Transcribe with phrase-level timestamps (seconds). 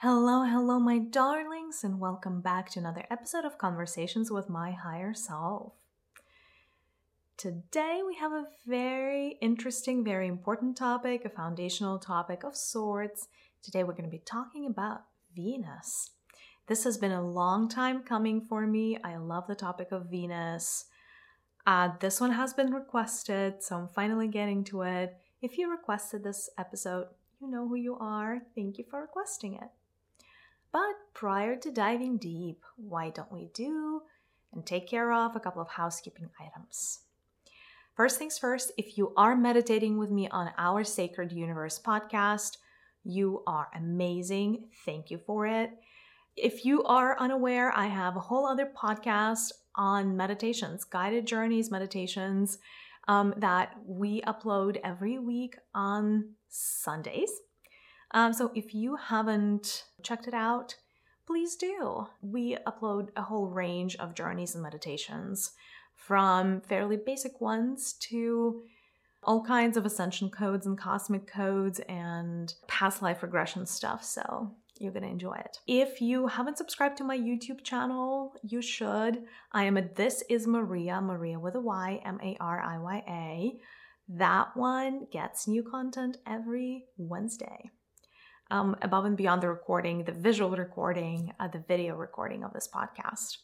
[0.00, 5.14] Hello, hello, my darlings, and welcome back to another episode of Conversations with My Higher
[5.14, 5.72] Self.
[7.38, 13.28] Today, we have a very interesting, very important topic, a foundational topic of sorts.
[13.62, 15.04] Today, we're going to be talking about
[15.34, 16.10] Venus.
[16.66, 18.98] This has been a long time coming for me.
[19.02, 20.84] I love the topic of Venus.
[21.66, 25.16] Uh, this one has been requested, so I'm finally getting to it.
[25.40, 27.06] If you requested this episode,
[27.40, 28.42] you know who you are.
[28.54, 29.70] Thank you for requesting it.
[30.76, 34.02] But prior to diving deep, why don't we do
[34.52, 36.98] and take care of a couple of housekeeping items?
[37.94, 42.58] First things first, if you are meditating with me on our Sacred Universe podcast,
[43.04, 44.68] you are amazing.
[44.84, 45.70] Thank you for it.
[46.36, 52.58] If you are unaware, I have a whole other podcast on meditations, guided journeys, meditations
[53.08, 57.30] um, that we upload every week on Sundays.
[58.12, 60.76] Um, so if you haven't checked it out,
[61.26, 62.06] please do.
[62.22, 65.52] We upload a whole range of journeys and meditations
[65.94, 68.62] from fairly basic ones to
[69.24, 74.04] all kinds of ascension codes and cosmic codes and past life regression stuff.
[74.04, 75.58] So you're going to enjoy it.
[75.66, 79.24] If you haven't subscribed to my YouTube channel, you should.
[79.52, 83.04] I am a This is Mariya, Mariya with a Y, M A R I Y
[83.08, 83.58] A.
[84.08, 87.70] That one gets new content every Wednesday.
[88.50, 92.68] Um, above and beyond the recording, the visual recording, uh, the video recording of this
[92.72, 93.38] podcast.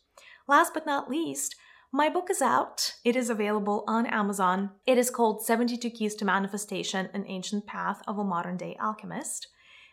[0.46, 1.56] Last but not least,
[1.92, 2.94] my book is out.
[3.04, 4.70] It is available on Amazon.
[4.86, 9.48] It is called 72 Keys to Manifestation An Ancient Path of a Modern Day Alchemist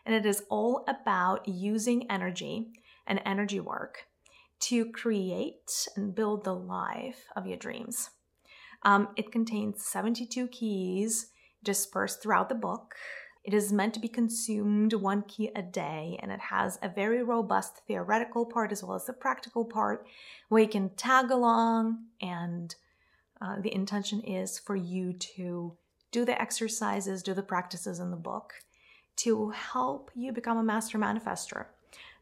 [0.05, 2.71] and it is all about using energy
[3.05, 4.05] and energy work
[4.59, 8.09] to create and build the life of your dreams.
[8.83, 11.31] Um, it contains 72 keys
[11.63, 12.95] dispersed throughout the book.
[13.43, 17.23] It is meant to be consumed one key a day, and it has a very
[17.23, 20.05] robust theoretical part as well as the practical part
[20.49, 22.05] where you can tag along.
[22.21, 22.75] And
[23.41, 25.77] uh, the intention is for you to
[26.11, 28.53] do the exercises, do the practices in the book,
[29.17, 31.65] to help you become a master manifester.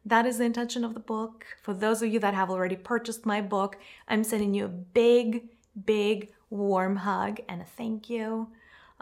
[0.06, 1.46] That is the intention of the book.
[1.64, 3.78] For those of you that have already purchased my book,
[4.08, 5.50] I'm sending you a big,
[5.86, 8.48] big, warm hug and a thank you.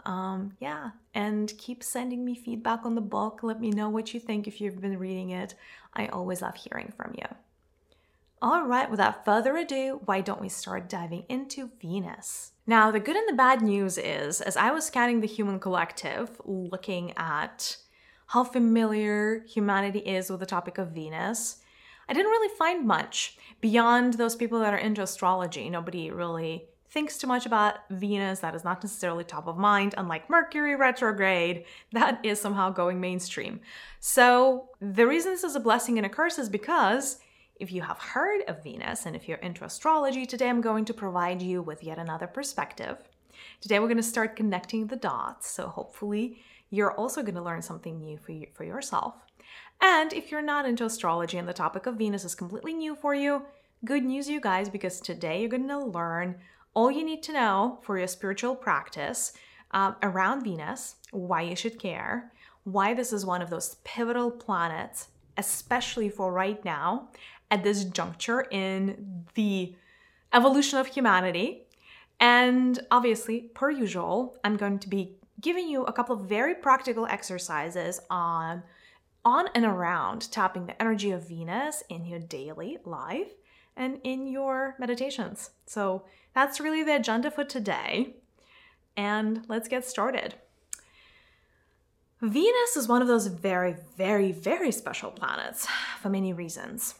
[0.06, 3.40] Um, yeah, and keep sending me feedback on the book.
[3.42, 5.56] Let me know what you think if you've been reading it.
[5.94, 7.26] I always love hearing from you.
[8.40, 12.52] All right, without further ado, why don't we start diving into Venus?
[12.68, 16.40] Now, the good and the bad news is, as I was scanning the human collective,
[16.44, 17.76] looking at
[18.26, 21.56] how familiar humanity is with the topic of Venus,
[22.08, 25.68] I didn't really find much beyond those people that are into astrology.
[25.68, 28.40] Nobody really thinks too much about Venus.
[28.40, 33.60] That is not necessarily top of mind, unlike Mercury retrograde, that is somehow going mainstream.
[34.00, 37.18] So, the reason this is a blessing and a curse is because
[37.60, 40.94] if you have heard of Venus and if you're into astrology, today I'm going to
[40.94, 42.96] provide you with yet another perspective.
[43.60, 46.38] Today we're going to start connecting the dots, so hopefully
[46.70, 49.16] you're also going to learn something new for, you, for yourself.
[49.82, 53.14] And if you're not into astrology and the topic of Venus is completely new for
[53.14, 53.42] you,
[53.84, 56.36] good news, you guys, because today you're going to learn
[56.76, 59.32] all you need to know for your spiritual practice
[59.70, 62.30] um, around Venus, why you should care,
[62.64, 67.08] why this is one of those pivotal planets, especially for right now
[67.50, 69.74] at this juncture in the
[70.34, 71.62] evolution of humanity.
[72.20, 77.06] And obviously, per usual, I'm going to be giving you a couple of very practical
[77.06, 78.62] exercises on
[79.24, 83.32] on and around tapping the energy of Venus in your daily life
[83.76, 85.50] and in your meditations.
[85.66, 86.04] So
[86.36, 88.14] that's really the agenda for today.
[88.94, 90.34] And let's get started.
[92.20, 95.66] Venus is one of those very, very, very special planets
[95.98, 96.96] for many reasons.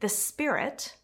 [0.00, 0.96] The spirit,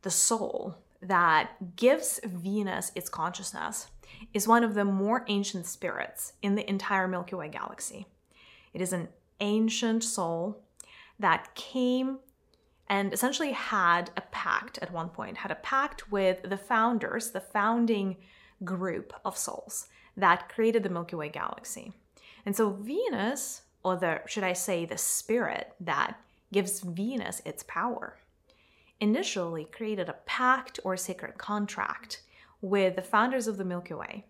[0.00, 3.88] the soul that gives Venus its consciousness
[4.32, 8.06] is one of the more ancient spirits in the entire Milky Way galaxy.
[8.72, 9.08] It is an
[9.40, 10.62] ancient soul
[11.18, 12.20] that came
[12.88, 17.40] and essentially had a pact at one point, had a pact with the founders, the
[17.40, 18.16] founding
[18.64, 21.92] group of souls that created the Milky Way galaxy.
[22.44, 26.18] And so Venus, or the should I say the spirit that
[26.52, 28.18] gives Venus its power,
[29.00, 32.22] initially created a pact or sacred contract
[32.60, 34.26] with the founders of the Milky Way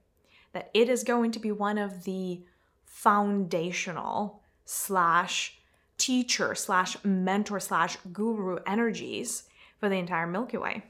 [0.53, 2.43] that it is going to be one of the
[2.85, 5.58] foundational slash
[5.99, 9.45] teacher slash mentor slash guru energies
[9.79, 10.85] for the entire Milky Way.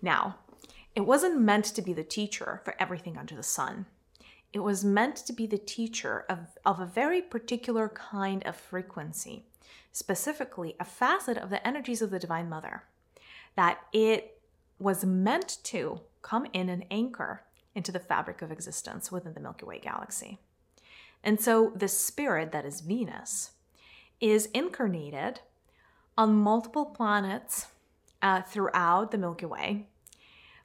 [0.00, 0.38] Now,
[0.94, 3.86] it wasn't meant to be the teacher for everything under the sun.
[4.52, 9.44] it was meant to be the teacher of, of a very particular kind of frequency,
[9.92, 12.84] specifically a facet of the energies of the Divine Mother,
[13.56, 14.40] that it
[14.78, 17.42] was meant to come in and anchor
[17.74, 20.38] into the fabric of existence within the Milky Way galaxy.
[21.22, 23.50] And so the spirit that is Venus
[24.20, 25.40] is incarnated
[26.16, 27.68] on multiple planets
[28.22, 29.86] uh, throughout the Milky Way,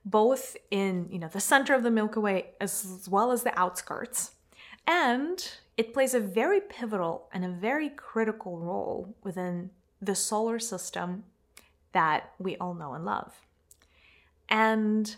[0.04, 4.32] both in you know the center of the Milky Way as well as the outskirts,
[4.88, 9.70] and it plays a very pivotal and a very critical role within
[10.02, 11.24] the solar system
[11.94, 13.34] that we all know and love.
[14.50, 15.16] And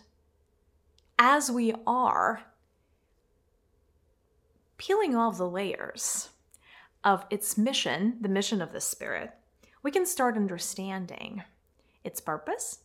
[1.18, 2.44] as we are
[4.78, 6.30] peeling off the layers
[7.06, 9.32] of its mission, the mission of the spirit,
[9.84, 11.44] we can start understanding
[12.04, 12.80] its purpose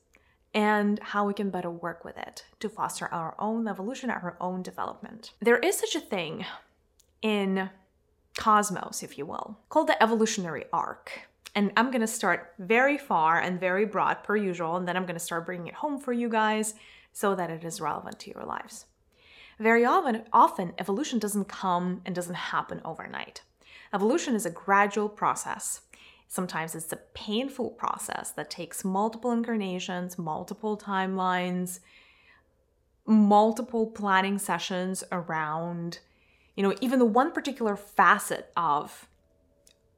[0.52, 4.62] and how we can better work with it to foster our own evolution, our own
[4.62, 5.32] development.
[5.40, 6.44] There is such a thing
[7.22, 7.70] in
[8.36, 11.28] cosmos, if you will, called the evolutionary arc.
[11.54, 15.04] And I'm going to start very far and very broad per usual, and then I'm
[15.04, 16.74] going to start bringing it home for you guys
[17.12, 18.86] so that it is relevant to your lives.
[19.58, 23.42] Very often, often evolution doesn't come and doesn't happen overnight.
[23.92, 25.80] Evolution is a gradual process.
[26.28, 31.80] Sometimes it's a painful process that takes multiple incarnations, multiple timelines,
[33.04, 35.98] multiple planning sessions around,
[36.54, 39.08] you know, even the one particular facet of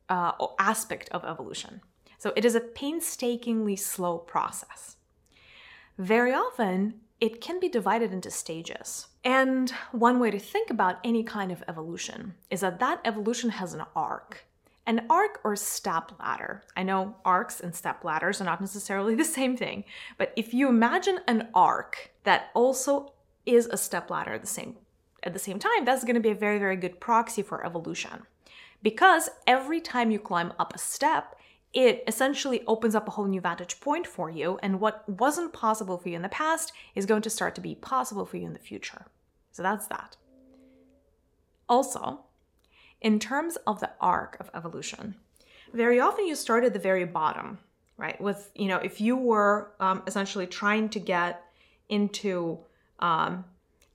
[0.09, 1.83] uh, aspect of evolution.
[2.17, 4.97] So it is a painstakingly slow process.
[5.99, 9.07] Very often, it can be divided into stages.
[9.23, 13.75] And one way to think about any kind of evolution is that that evolution has
[13.75, 14.45] an arc.
[14.87, 16.65] An arc or step ladder.
[16.77, 19.85] I know arcs and step ladders are not necessarily the same thing,
[20.19, 23.13] but if you imagine an arc that also
[23.47, 24.77] is a step ladder at the same
[25.23, 28.27] at the same time, that's going to be a very very good proxy for evolution.
[28.83, 31.37] Because every time you climb up a step,
[31.73, 35.97] it essentially opens up a whole new vantage point for you, and what wasn't possible
[35.99, 38.53] for you in the past is going to start to be possible for you in
[38.53, 39.07] the future.
[39.53, 40.17] So that's that.
[41.69, 42.21] Also,
[43.01, 45.15] in terms of the arc of evolution,
[45.73, 47.59] very often you start at the very bottom,
[47.97, 48.21] right?
[48.21, 51.43] With, you know, if you were um, essentially trying to get
[51.89, 52.59] into
[52.99, 53.45] um,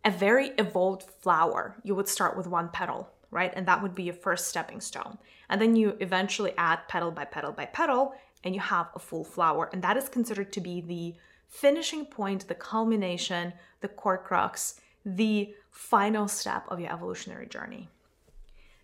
[0.04, 3.54] a very evolved flower, you would start with one petal, right?
[3.56, 5.18] And that would be your first stepping stone.
[5.50, 8.14] And then you eventually add petal by petal by petal,
[8.44, 9.70] and you have a full flower.
[9.72, 11.16] And that is considered to be the
[11.48, 17.90] finishing point, the culmination, the core crux, the final step of your evolutionary journey.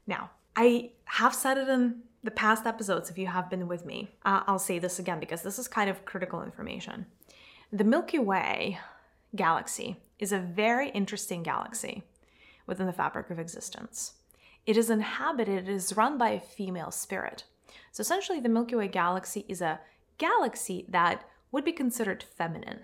[0.08, 4.10] Now, I have said it in the past episodes if you have been with me.
[4.24, 7.06] Uh, I'll say this again because this is kind of critical information.
[7.72, 8.80] The Milky Way
[9.36, 12.04] galaxy is a very interesting galaxy
[12.66, 14.14] within the fabric of existence.
[14.66, 17.44] It is inhabited, it is run by a female spirit.
[17.92, 19.82] So essentially, the Milky Way galaxy is a
[20.18, 22.80] galaxy that would be considered feminine.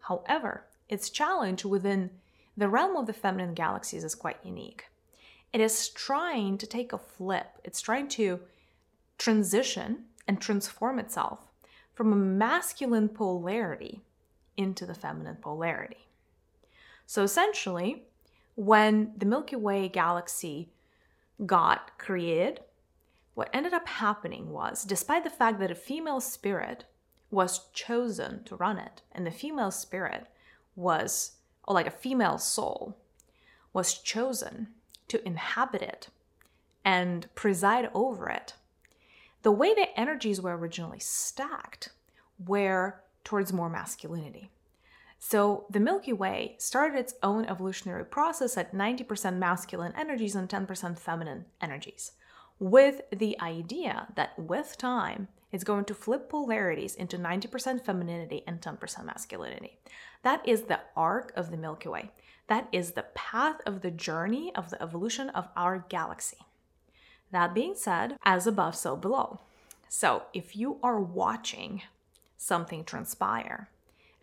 [0.00, 2.10] However, its challenge within
[2.56, 4.86] the realm of the feminine galaxies is quite unique.
[5.52, 8.40] It is trying to take a flip, it's trying to
[9.18, 11.48] transition and transform itself
[11.94, 14.02] from a masculine polarity
[14.56, 16.08] into the feminine polarity.
[17.06, 18.04] So essentially,
[18.56, 20.70] when the Milky Way galaxy
[21.44, 22.60] got created,
[23.34, 26.84] what ended up happening was, despite the fact that a female spirit
[27.30, 30.28] was chosen to run it, and the female spirit
[30.76, 31.32] was,
[31.66, 32.96] or like a female soul,
[33.72, 34.68] was chosen
[35.08, 36.08] to inhabit it
[36.84, 38.54] and preside over it,
[39.42, 41.90] the way the energies were originally stacked
[42.38, 44.50] were towards more masculinity.
[45.26, 50.98] So the Milky Way started its own evolutionary process at 90% masculine energies and 10%
[50.98, 52.12] feminine energies,
[52.58, 58.60] with the idea that with time, it's going to flip polarities into 90% femininity and
[58.60, 59.78] 10% masculinity.
[60.24, 62.10] That is the arc of the Milky Way.
[62.48, 66.44] That is the path of the journey of the evolution of our galaxy.
[67.32, 69.40] That being said, as above, so below.
[69.88, 71.80] So if you are watching
[72.36, 73.70] something transpire,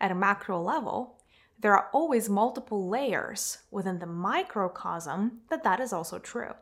[0.02, 1.16] at a macro level,
[1.58, 6.52] there are always multiple layers within the microcosm that that is also true.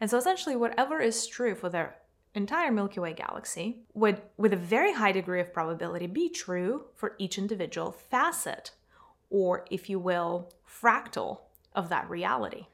[0.00, 1.90] And so essentially, whatever is true for the
[2.34, 7.16] entire Milky Way galaxy would, with a very high degree of probability, be true for
[7.18, 8.70] each individual facet,
[9.28, 11.40] or if you will, fractal
[11.74, 12.66] of that reality.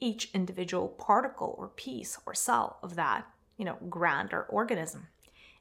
[0.00, 5.08] Each individual particle or piece or cell of that, you know, grander organism.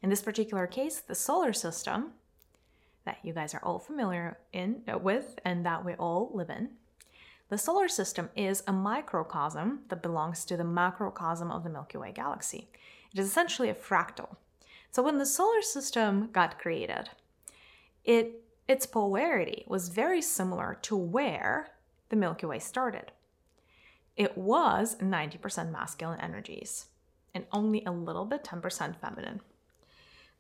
[0.04, 2.12] In this particular case, the solar system
[3.08, 6.70] that you guys are all familiar in uh, with and that we all live in
[7.50, 12.12] The solar system is a microcosm that belongs to the macrocosm of the Milky Way
[12.12, 12.68] galaxy.
[13.14, 14.36] It is essentially a fractal.
[14.92, 17.10] So when the solar system got created,
[18.04, 21.70] it its polarity was very similar to where
[22.10, 23.14] the Milky Way started.
[24.18, 26.88] It was 90% masculine energies
[27.34, 29.40] and only a little bit 10% feminine.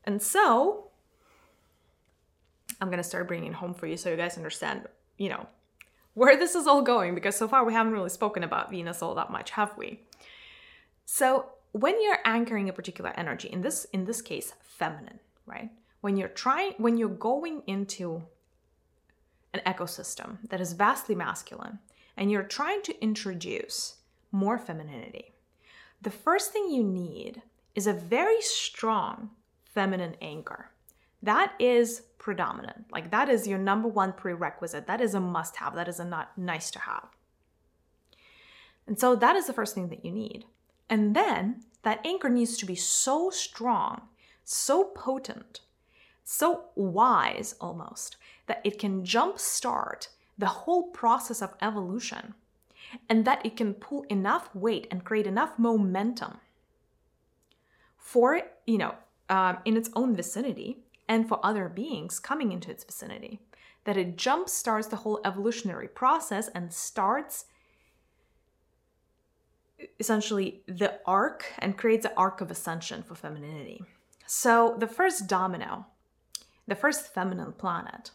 [0.03, 0.87] And so
[2.79, 4.83] I'm going to start bringing home for you so you guys understand,
[5.17, 5.47] you know,
[6.13, 9.15] where this is all going because so far we haven't really spoken about Venus all
[9.15, 10.01] that much, have we?
[11.05, 15.69] So, when you're anchoring a particular energy, in this in this case, feminine, right?
[16.01, 18.23] When you're trying when you're going into
[19.53, 21.79] an ecosystem that is vastly masculine
[22.15, 23.97] and you're trying to introduce
[24.31, 25.33] more femininity,
[26.01, 27.41] the first thing you need
[27.75, 29.29] is a very strong
[29.63, 30.71] feminine anchor.
[31.27, 32.85] That is predominant.
[32.89, 34.87] Like that is your number one prerequisite.
[34.87, 35.75] That is a must have.
[35.75, 37.09] That is a not nice to have.
[38.87, 40.45] And so that is the first thing that you need.
[40.89, 44.03] And then that anchor needs to be so strong,
[44.45, 45.59] so potent,
[46.23, 48.15] so wise almost,
[48.45, 50.07] that it can jumpstart
[50.37, 52.35] the whole process of evolution
[53.09, 56.37] and that it can pull enough weight and create enough momentum
[57.97, 58.95] for, you know,
[59.29, 60.77] um, in its own vicinity
[61.07, 63.39] and for other beings coming into its vicinity.
[63.85, 67.45] That it jump starts the whole evolutionary process and starts
[69.99, 73.83] essentially the arc and creates an arc of ascension for femininity.
[74.25, 75.85] So, the first domino,
[76.67, 78.11] the first feminine planet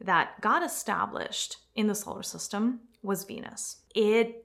[0.00, 3.78] that got established in the solar system was Venus.
[3.94, 4.44] It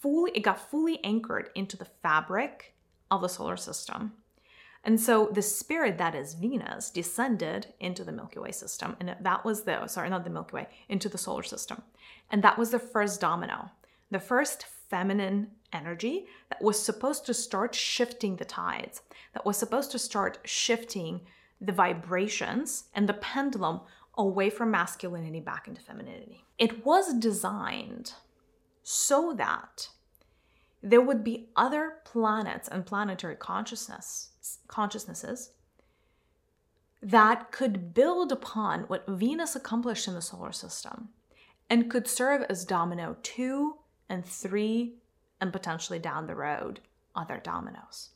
[0.00, 2.74] fully it got fully anchored into the fabric
[3.10, 4.12] of the solar system
[4.86, 8.96] and so the spirit that is Venus descended into the Milky Way system.
[9.00, 11.82] And that was the, sorry, not the Milky Way, into the solar system.
[12.30, 13.72] And that was the first domino,
[14.12, 19.02] the first feminine energy that was supposed to start shifting the tides,
[19.34, 21.20] that was supposed to start shifting
[21.60, 23.80] the vibrations and the pendulum
[24.16, 26.44] away from masculinity back into femininity.
[26.58, 28.12] It was designed
[28.84, 29.88] so that
[30.82, 34.30] there would be other planets and planetary consciousness
[34.68, 35.50] consciousnesses
[37.02, 41.08] that could build upon what Venus accomplished in the solar system
[41.68, 43.76] and could serve as domino two
[44.08, 44.94] and three,
[45.40, 46.80] and potentially down the road,
[47.14, 48.10] other dominoes.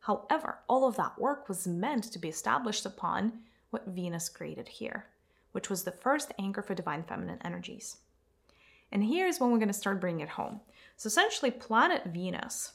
[0.00, 5.06] However, all of that work was meant to be established upon what Venus created here,
[5.52, 7.98] which was the first anchor for divine feminine energies.
[8.90, 10.60] And here's when we're going to start bringing it home.
[11.06, 12.72] Essentially, planet Venus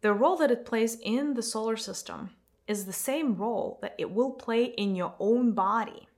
[0.00, 2.30] the role that it plays in the solar system
[2.66, 6.08] is the same role that it will play in your own body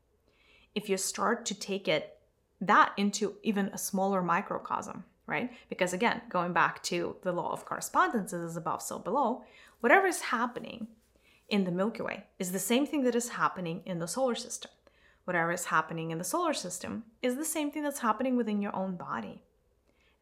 [0.74, 2.18] if you start to take it
[2.60, 5.50] that into even a smaller microcosm, right?
[5.68, 9.42] Because again, going back to the law of correspondences is above, so below,
[9.80, 10.86] whatever is happening
[11.48, 14.70] in the Milky Way is the same thing that is happening in the solar system.
[15.24, 18.74] Whatever is happening in the solar system is the same thing that's happening within your
[18.74, 19.42] own body.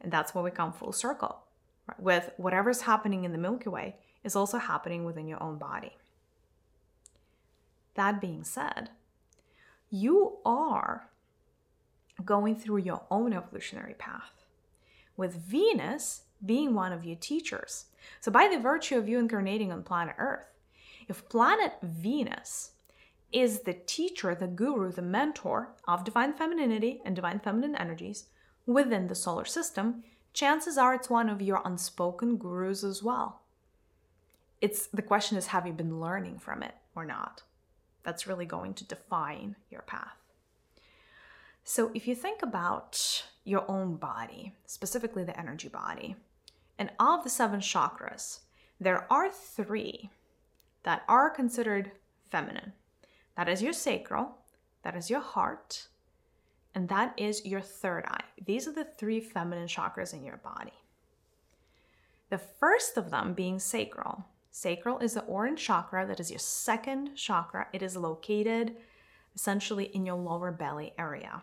[0.00, 1.40] And that's when we come full circle
[1.98, 5.96] with whatever's happening in the Milky Way is also happening within your own body.
[7.94, 8.90] That being said,
[9.90, 11.08] you are
[12.24, 14.44] going through your own evolutionary path,
[15.16, 17.86] with Venus being one of your teachers.
[18.20, 20.46] So, by the virtue of you incarnating on planet Earth,
[21.08, 22.72] if planet Venus
[23.32, 28.26] is the teacher, the guru, the mentor of divine femininity and divine feminine energies
[28.72, 33.42] within the solar system, chances are it's one of your unspoken gurus as well.
[34.60, 37.42] It's the question is have you been learning from it or not?
[38.02, 40.16] That's really going to define your path.
[41.64, 46.16] So if you think about your own body, specifically the energy body,
[46.78, 48.40] and of the seven chakras,
[48.80, 50.10] there are three
[50.82, 51.92] that are considered
[52.30, 52.72] feminine.
[53.36, 54.38] That is your sacral,
[54.82, 55.88] that is your heart,
[56.74, 58.24] and that is your third eye.
[58.44, 60.72] These are the three feminine chakras in your body.
[62.30, 64.24] The first of them being sacral.
[64.52, 67.66] Sacral is the orange chakra that is your second chakra.
[67.72, 68.76] It is located
[69.34, 71.42] essentially in your lower belly area.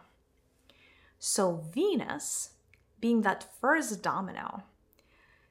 [1.20, 2.52] So, Venus,
[3.00, 4.64] being that first domino,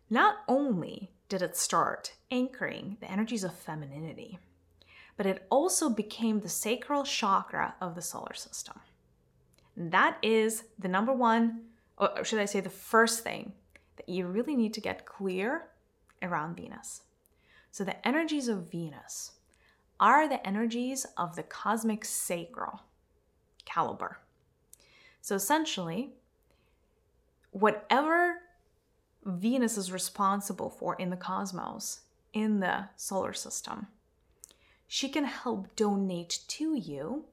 [0.08, 4.38] not only did it start anchoring the energies of femininity,
[5.16, 8.80] but it also became the sacral chakra of the solar system.
[9.76, 11.62] That is the number one,
[11.98, 13.52] or should I say, the first thing
[13.96, 15.68] that you really need to get clear
[16.22, 17.02] around Venus.
[17.70, 19.32] So, the energies of Venus
[20.00, 22.80] are the energies of the cosmic sacral
[23.66, 24.18] caliber.
[25.20, 26.14] So, essentially,
[27.50, 28.36] whatever
[29.24, 32.00] Venus is responsible for in the cosmos,
[32.32, 33.88] in the solar system,
[34.86, 37.24] she can help donate to you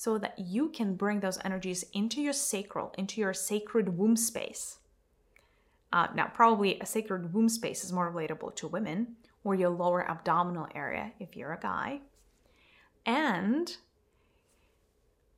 [0.00, 4.78] so that you can bring those energies into your sacral, into your sacred womb space.
[5.92, 10.10] Uh, now, probably a sacred womb space is more relatable to women, or your lower
[10.10, 12.00] abdominal area if you're a guy.
[13.04, 13.76] And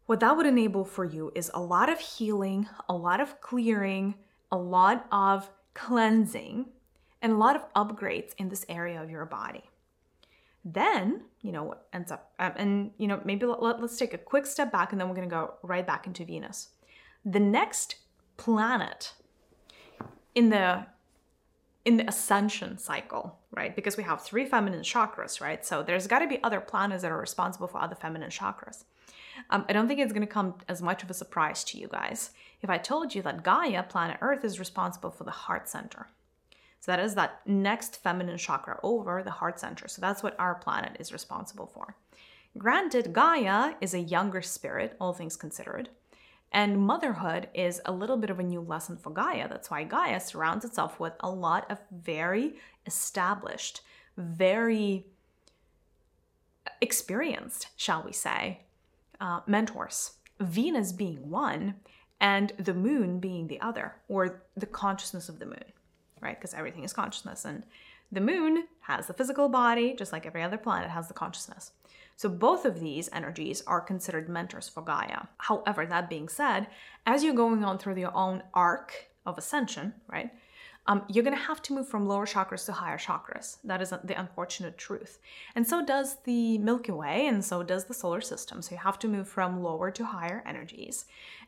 [0.07, 4.15] what that would enable for you is a lot of healing, a lot of clearing,
[4.53, 6.67] a lot of cleansing,
[7.21, 9.65] and a lot of upgrades in this area of your body.
[10.65, 14.15] Then, you know, what ends up, um, and, you know, maybe let, let, let's take
[14.15, 16.69] a quick step back and then we're going to go right back into Venus.
[17.25, 17.97] The next
[18.37, 19.15] planet
[20.35, 20.87] in the
[21.85, 23.75] in the ascension cycle, right?
[23.75, 25.67] Because we have three feminine chakras, right?
[25.67, 28.85] So there's got to be other planets that are responsible for other feminine chakras.
[29.51, 31.89] Um, I don't think it's going to come as much of a surprise to you
[31.89, 32.31] guys
[32.63, 36.07] if I told you that Gaia, planet Earth, is responsible for the heart center.
[36.83, 39.87] So that is that next feminine chakra over the heart center.
[39.87, 41.95] So that's what our planet is responsible for.
[42.59, 45.91] Granted, Gaia is a younger spirit, all things considered.
[46.51, 49.49] And motherhood is a little bit of a new lesson for Gaia.
[49.49, 53.83] That's why Gaia surrounds itself with a lot of very established,
[54.17, 55.07] very
[56.81, 58.63] experienced, shall we say,
[59.21, 60.15] uh, mentors.
[60.41, 61.77] Venus being one,
[62.21, 65.73] and the moon being the other, or the consciousness of the moon,
[66.23, 66.39] right?
[66.39, 67.45] Because everything is consciousness.
[67.45, 67.65] And
[68.11, 71.73] the moon has the physical body, just like every other planet has the consciousness.
[72.17, 75.25] So both of these energies are considered mentors for Gaia.
[75.39, 76.69] However, that being said,
[77.07, 80.31] as you're going on through your own arc of ascension, right?
[80.89, 83.59] Um, you're going to have to move from lower chakras to higher chakras.
[83.63, 85.21] That is the unfortunate truth.
[85.55, 88.63] And so does the Milky Way, and so does the solar system.
[88.63, 91.05] So you have to move from lower to higher energies.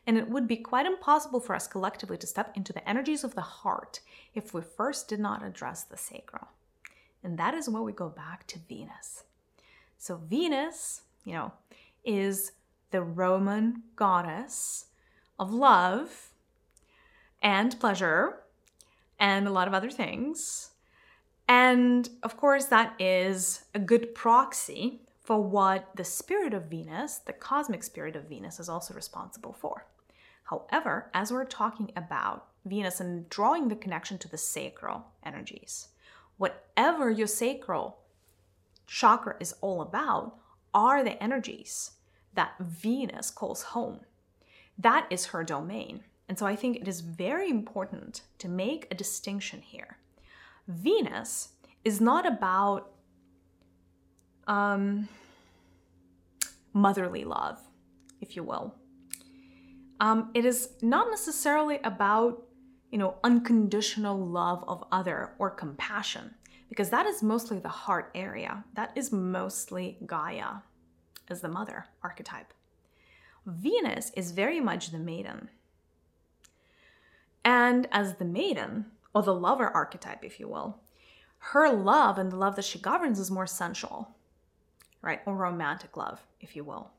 [0.07, 3.35] And it would be quite impossible for us collectively to step into the energies of
[3.35, 3.99] the heart
[4.33, 6.47] if we first did not address the sacral.
[7.21, 9.23] And that is where we go back to Venus.
[9.97, 11.51] So Venus, you know,
[12.05, 12.53] is
[12.91, 14.85] the Roman goddess
[15.37, 16.29] of love
[17.41, 18.41] and pleasure
[19.19, 20.71] and a lot of other things.
[21.47, 27.33] And of course, that is a good proxy for what the spirit of Venus, the
[27.33, 29.85] cosmic spirit of Venus, is also responsible for.
[30.43, 35.89] However, as we're talking about Venus and drawing the connection to the sacral energies,
[36.37, 37.97] whatever your sacral
[38.85, 40.37] chakra is all about
[40.73, 41.91] are the energies
[42.33, 44.01] that Venus calls home.
[44.77, 46.03] That is her domain.
[46.27, 49.97] And so I think it is very important to make a distinction here.
[50.67, 51.49] Venus
[51.83, 52.91] is not about
[54.47, 55.07] um,
[56.73, 57.59] motherly love,
[58.21, 58.75] if you will.
[59.99, 62.43] Um, it is not necessarily about,
[62.91, 66.33] you know, unconditional love of other or compassion
[66.69, 68.65] because that is mostly the heart area.
[68.73, 70.61] That is mostly Gaia
[71.29, 72.53] as the mother archetype.
[73.45, 75.49] Venus is very much the maiden.
[77.45, 80.79] And as the maiden, or the lover archetype, if you will,
[81.37, 84.15] her love and the love that she governs is more sensual,
[85.01, 85.21] right?
[85.27, 86.91] Or romantic love, if you will.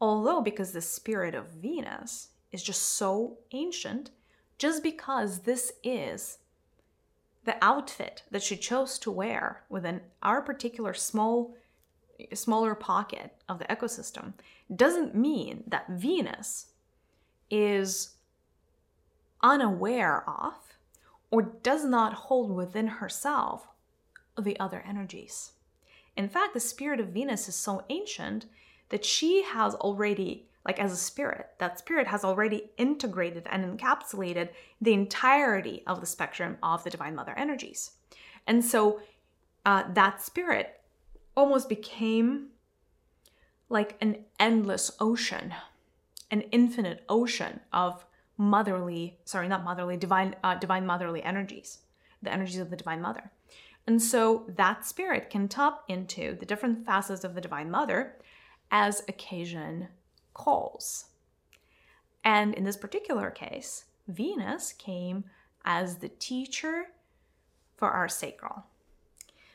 [0.00, 4.10] Although, because the spirit of Venus is just so ancient,
[4.56, 6.38] just because this is
[7.44, 11.54] the outfit that she chose to wear within our particular small
[12.34, 14.32] smaller pocket of the ecosystem
[14.74, 16.68] doesn't mean that Venus
[17.50, 18.14] is
[19.42, 20.54] unaware of
[21.30, 23.68] or does not hold within herself
[24.38, 25.52] the other energies.
[26.16, 28.46] In fact, the spirit of Venus is so ancient
[28.90, 31.48] that she has already like as a spirit.
[31.58, 34.50] That spirit has already integrated and encapsulated
[34.80, 37.92] the entirety of the spectrum of the Divine Mother energies.
[38.46, 39.00] And so
[39.66, 40.80] uh, that spirit
[41.36, 42.48] almost became
[43.68, 45.54] like an endless ocean,
[46.30, 48.04] an infinite ocean of
[48.36, 51.78] motherly, sorry, not motherly, divine, uh, divine motherly energies,
[52.22, 53.30] the energies of the Divine Mother.
[53.86, 58.16] And so that spirit can tap into the different facets of the Divine Mother
[58.70, 59.88] as occasion
[60.34, 61.06] calls.
[62.24, 65.24] And in this particular case, Venus came
[65.64, 66.86] as the teacher
[67.76, 68.64] for our sacral.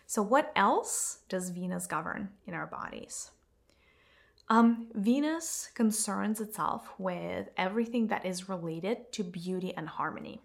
[0.05, 3.31] So, what else does Venus govern in our bodies?
[4.49, 10.41] Um, Venus concerns itself with everything that is related to beauty and harmony.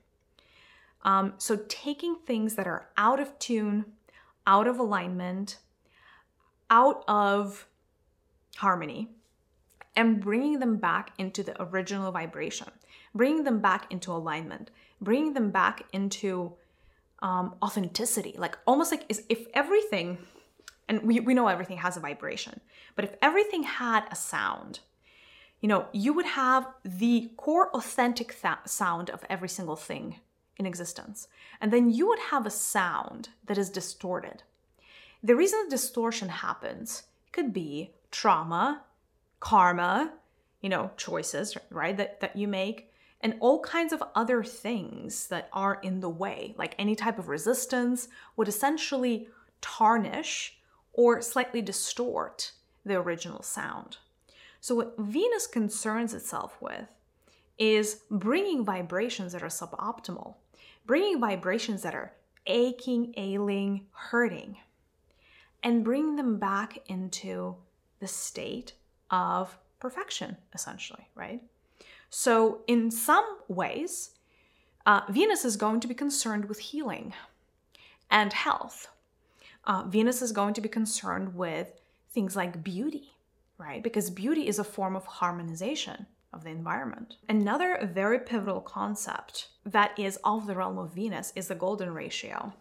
[1.05, 3.85] Um, so, taking things that are out of tune,
[4.47, 5.59] out of alignment,
[6.71, 7.67] out of
[8.57, 9.11] harmony,
[9.97, 12.69] and bringing them back into the original vibration,
[13.15, 16.55] bringing them back into alignment, bringing them back into
[17.21, 18.35] um, authenticity.
[18.37, 20.19] Like almost like if everything,
[20.93, 22.61] and we, we know everything has a vibration,
[22.97, 24.81] but if everything had a sound,
[25.63, 30.17] you know, you would have the core authentic th- sound of every single thing
[30.59, 31.29] in existence.
[31.63, 34.43] And then you would have a sound that is distorted.
[35.23, 38.83] The reason the distortion happens could be trauma,
[39.41, 40.13] karma,
[40.61, 45.49] you know, choices, right, that, that you make, and all kinds of other things that
[45.55, 49.29] are in the way, like any type of resistance would essentially
[49.63, 50.59] tarnish
[50.93, 52.53] or slightly distort
[52.85, 53.99] the original sound.
[54.61, 56.87] So, what Venus concerns itself with
[57.59, 60.35] is bringing vibrations that are suboptimal,
[60.87, 62.13] bringing vibrations that are
[62.47, 64.57] aching, ailing, hurting,
[65.63, 67.57] and bring them back into
[68.01, 68.75] the state
[69.11, 71.43] of perfection, essentially, right?
[72.11, 74.11] So, in some ways,
[74.85, 77.15] uh, Venus is going to be concerned with healing
[78.11, 78.89] and health.
[79.65, 83.13] Uh, Venus is going to be concerned with things like beauty
[83.63, 83.83] right?
[83.83, 87.17] Because beauty is a form of harmonization of the environment.
[87.29, 92.53] Another very pivotal concept that is of the realm of Venus is the golden ratio.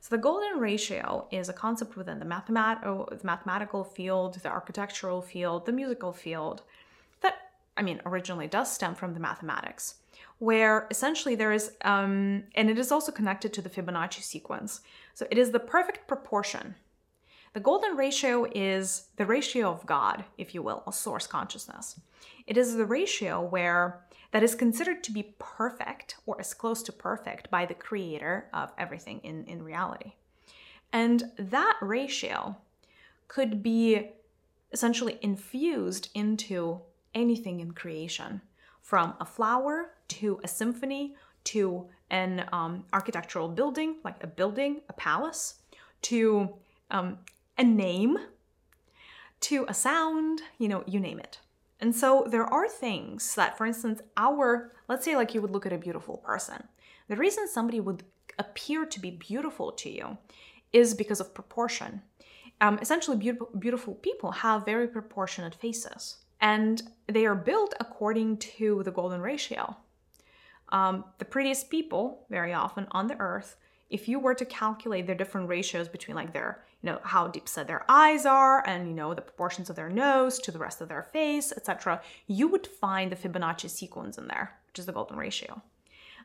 [0.00, 4.50] So the golden ratio is a concept within the, mathemat- oh, the mathematical field, the
[4.50, 6.62] architectural field, the musical field
[7.22, 7.36] that,
[7.76, 9.94] I mean, originally does stem from the mathematics,
[10.38, 14.80] where essentially there is, um, and it is also connected to the Fibonacci sequence.
[15.14, 16.74] So it is the perfect proportion
[17.54, 22.00] the golden ratio is the ratio of God, if you will, of source consciousness.
[22.48, 24.00] It is the ratio where
[24.32, 28.72] that is considered to be perfect or as close to perfect by the creator of
[28.76, 30.14] everything in, in reality.
[30.92, 32.56] And that ratio
[33.28, 34.10] could be
[34.72, 36.80] essentially infused into
[37.14, 38.40] anything in creation,
[38.82, 41.14] from a flower to a symphony
[41.44, 45.56] to an um, architectural building, like a building, a palace,
[46.02, 46.54] to
[46.90, 47.18] um,
[47.58, 48.18] a name
[49.40, 51.38] to a sound, you know, you name it.
[51.80, 55.66] And so there are things that, for instance, our, let's say, like you would look
[55.66, 56.66] at a beautiful person.
[57.08, 58.04] The reason somebody would
[58.38, 60.16] appear to be beautiful to you
[60.72, 62.00] is because of proportion.
[62.62, 68.82] Um, essentially, beautiful, beautiful people have very proportionate faces, and they are built according to
[68.84, 69.76] the golden ratio.
[70.74, 73.56] Um, the prettiest people, very often on the earth,
[73.90, 77.48] if you were to calculate their different ratios between like their you know how deep
[77.48, 80.80] set their eyes are and you know the proportions of their nose to the rest
[80.80, 84.92] of their face etc you would find the fibonacci sequence in there which is the
[84.92, 85.62] golden ratio.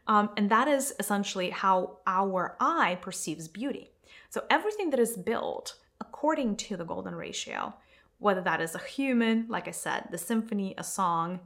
[0.07, 3.91] Um, and that is essentially how our eye perceives beauty.
[4.31, 7.75] So everything that is built according to the golden ratio
[8.17, 11.39] whether that is a human like i said the symphony a song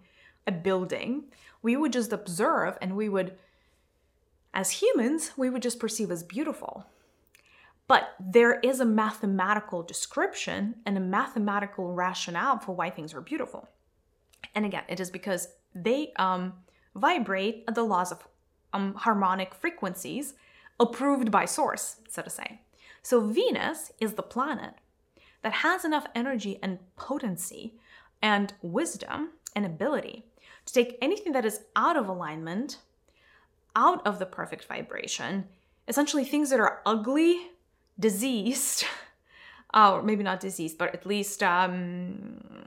[0.45, 1.25] a building
[1.63, 3.35] we would just observe and we would
[4.53, 6.85] as humans, we would just perceive as beautiful.
[7.87, 13.67] But there is a mathematical description and a mathematical rationale for why things are beautiful.
[14.53, 16.53] And again, it is because they um,
[16.95, 18.27] vibrate at the laws of
[18.73, 20.35] um, harmonic frequencies
[20.79, 22.61] approved by source, so to say.
[23.01, 24.75] So Venus is the planet
[25.41, 27.73] that has enough energy and potency
[28.21, 30.25] and wisdom and ability
[30.65, 32.77] to take anything that is out of alignment
[33.75, 35.45] out of the perfect vibration,
[35.87, 37.51] essentially things that are ugly,
[37.99, 38.85] diseased,
[39.73, 42.65] or maybe not diseased, but at least um,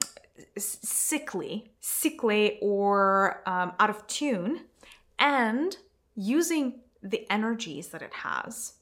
[0.57, 4.61] sickly, sickly or um, out of tune,
[5.19, 5.77] and
[6.15, 8.75] using the energies that it has,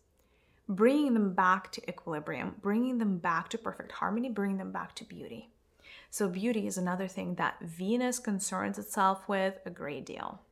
[0.68, 5.04] bringing them back to equilibrium, bringing them back to perfect harmony, bringing them back to
[5.04, 5.50] beauty.
[6.14, 10.42] So, beauty is another thing that Venus concerns itself with a great deal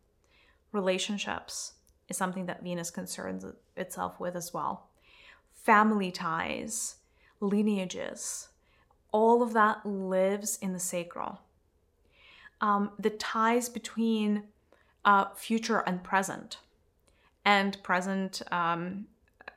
[0.73, 1.75] relationships
[2.09, 3.45] is something that Venus concerns
[3.77, 4.89] itself with as well.
[5.55, 6.97] Family ties,
[7.39, 8.49] lineages,
[9.13, 11.39] all of that lives in the sacral.
[12.61, 14.43] Um, the ties between
[15.05, 16.59] uh, future and present,
[17.45, 19.07] and present um,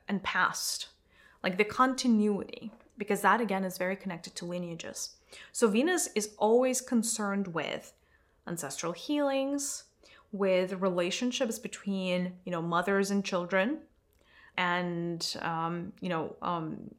[0.07, 0.89] and past,
[1.41, 5.15] like the continuity, because that again is very connected to lineages.
[5.51, 7.93] So Venus is always concerned with
[8.47, 9.83] ancestral healings,
[10.31, 13.79] with relationships between you know mothers and children
[14.57, 16.91] and um, you know um,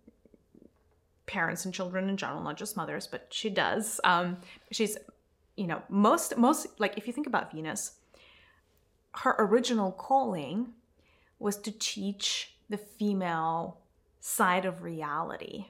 [1.27, 4.01] parents and children in general not just mothers but she does.
[4.05, 4.39] Um,
[4.71, 4.97] she's
[5.57, 7.93] you know most most like if you think about venus
[9.13, 10.69] her original calling
[11.39, 13.79] was to teach the female
[14.21, 15.67] side of reality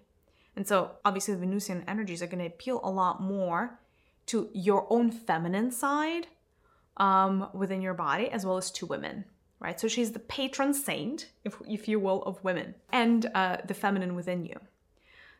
[0.56, 3.78] and so obviously the venusian energies are going to appeal a lot more
[4.26, 6.26] to your own feminine side
[6.96, 9.24] um, within your body, as well as to women,
[9.60, 9.78] right?
[9.78, 14.14] So she's the patron saint, if, if you will, of women and uh, the feminine
[14.14, 14.58] within you.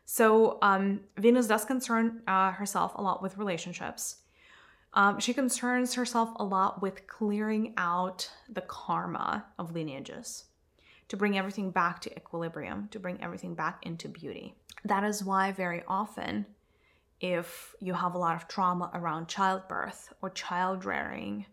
[0.05, 4.17] So um, Venus does concern uh, herself a lot with relationships.
[4.93, 10.45] Um, she concerns herself a lot with clearing out the karma of lineages
[11.09, 14.55] to bring everything back to equilibrium, to bring everything back into beauty.
[14.87, 16.45] That is why, very often,
[17.19, 21.45] if you have a lot of trauma around childbirth or child rearing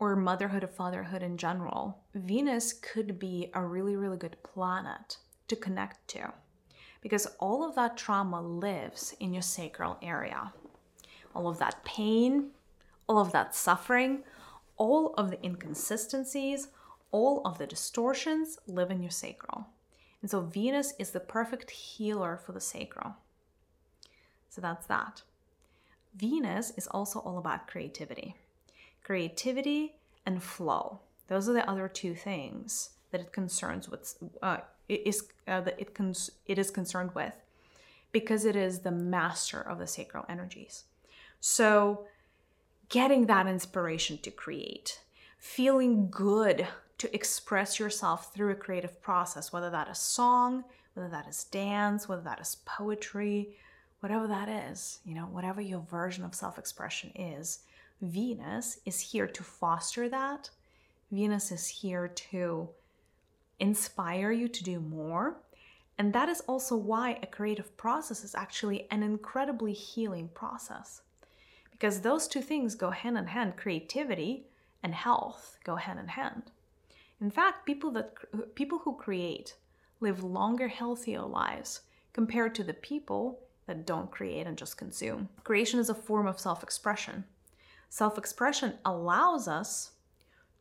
[0.00, 5.54] or motherhood or fatherhood in general, Venus could be a really, really good planet to
[5.54, 6.32] connect to
[7.02, 10.52] because all of that trauma lives in your sacral area.
[11.36, 12.50] All of that pain,
[13.08, 14.24] all of that suffering,
[14.76, 16.66] all of the inconsistencies,
[17.12, 19.68] all of the distortions live in your sacral.
[20.22, 23.16] And so Venus is the perfect healer for the sacral.
[24.48, 25.22] So that's that.
[26.14, 28.36] Venus is also all about creativity.
[29.02, 31.00] Creativity and flow.
[31.28, 34.58] Those are the other two things that it concerns with uh,
[34.88, 37.34] it is uh, that it cons- it is concerned with
[38.12, 40.84] because it is the master of the sacral energies.
[41.40, 42.06] So
[42.88, 45.00] getting that inspiration to create,
[45.38, 46.68] feeling good
[47.02, 50.62] to express yourself through a creative process, whether that is song,
[50.94, 53.56] whether that is dance, whether that is poetry,
[53.98, 57.64] whatever that is, you know, whatever your version of self expression is,
[58.02, 60.50] Venus is here to foster that.
[61.10, 62.68] Venus is here to
[63.58, 65.38] inspire you to do more.
[65.98, 71.02] And that is also why a creative process is actually an incredibly healing process.
[71.72, 74.44] Because those two things go hand in hand creativity
[74.84, 76.52] and health go hand in hand.
[77.22, 79.54] In fact, people that people who create
[80.00, 81.82] live longer, healthier lives
[82.12, 85.28] compared to the people that don't create and just consume.
[85.44, 87.24] Creation is a form of self-expression.
[87.88, 89.92] Self-expression allows us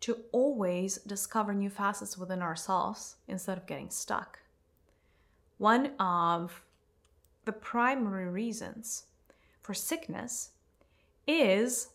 [0.01, 4.39] to always discover new facets within ourselves instead of getting stuck.
[5.57, 6.61] One of
[7.45, 9.05] the primary reasons
[9.61, 10.51] for sickness
[11.25, 11.87] is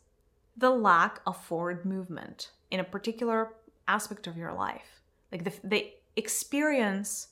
[0.57, 3.55] the lack of forward movement in a particular
[3.89, 5.03] aspect of your life.
[5.33, 7.29] Like the, the experience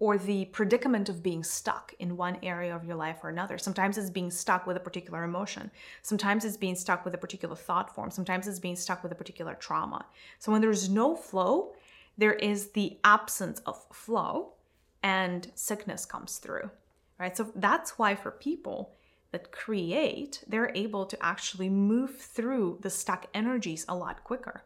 [0.00, 3.58] or the predicament of being stuck in one area of your life or another.
[3.58, 5.70] Sometimes it's being stuck with a particular emotion.
[6.00, 8.10] Sometimes it's being stuck with a particular thought form.
[8.10, 10.06] Sometimes it's being stuck with a particular trauma.
[10.38, 11.74] So when there's no flow,
[12.16, 14.54] there is the absence of flow
[15.02, 16.70] and sickness comes through.
[17.18, 17.36] Right?
[17.36, 18.94] So that's why for people
[19.32, 24.62] that create, they're able to actually move through the stuck energies a lot quicker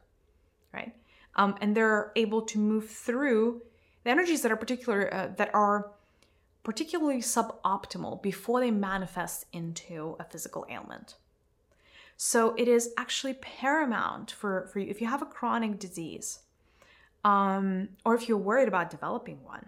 [0.75, 0.93] right?
[1.37, 3.63] Um, and they're able to move through
[4.03, 5.91] the energies that are particular uh, that are
[6.63, 11.15] particularly suboptimal before they manifest into a physical ailment.
[12.17, 16.41] So it is actually paramount for, for you if you have a chronic disease,
[17.25, 19.67] um, or if you're worried about developing one,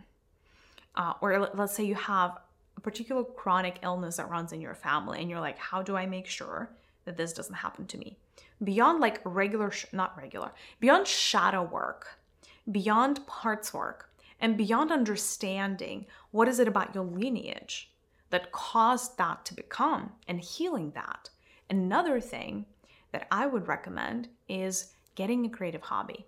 [0.95, 2.39] uh, or let's say you have
[2.77, 6.07] a particular chronic illness that runs in your family, and you're like, how do I
[6.07, 6.71] make sure
[7.05, 8.17] that this doesn't happen to me?
[8.63, 12.19] Beyond like regular, sh- not regular, beyond shadow work,
[12.71, 17.91] beyond parts work, and beyond understanding what is it about your lineage
[18.31, 21.31] that caused that to become and healing that.
[21.71, 22.67] Another thing
[23.13, 26.27] that I would recommend is getting a creative hobby.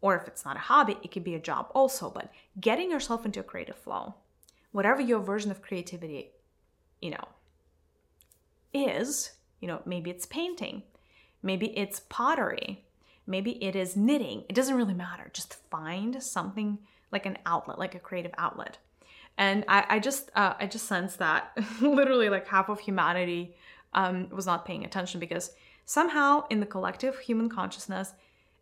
[0.00, 3.24] Or if it's not a hobby, it could be a job also, but getting yourself
[3.24, 4.14] into a creative flow,
[4.72, 6.30] whatever your version of creativity,
[7.00, 7.28] you know,
[8.72, 10.82] is, you know, maybe it's painting,
[11.42, 12.84] maybe it's pottery,
[13.26, 14.44] maybe it is knitting.
[14.48, 15.30] It doesn't really matter.
[15.32, 16.78] Just find something
[17.12, 18.78] like an outlet, like a creative outlet.
[19.36, 23.54] And I, I just, uh, I just sense that literally like half of humanity
[23.94, 25.52] um, was not paying attention because
[25.84, 28.12] somehow in the collective human consciousness,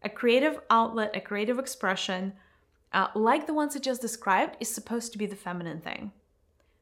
[0.02, 2.32] a creative outlet, a creative expression,
[2.92, 6.12] uh, like the ones I just described, is supposed to be the feminine thing.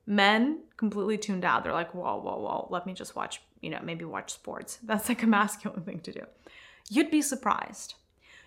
[0.06, 1.64] Men completely tuned out.
[1.64, 4.78] They're like, whoa, whoa, whoa, let me just watch, you know, maybe watch sports.
[4.82, 6.22] That's like a masculine thing to do.
[6.90, 7.94] You'd be surprised.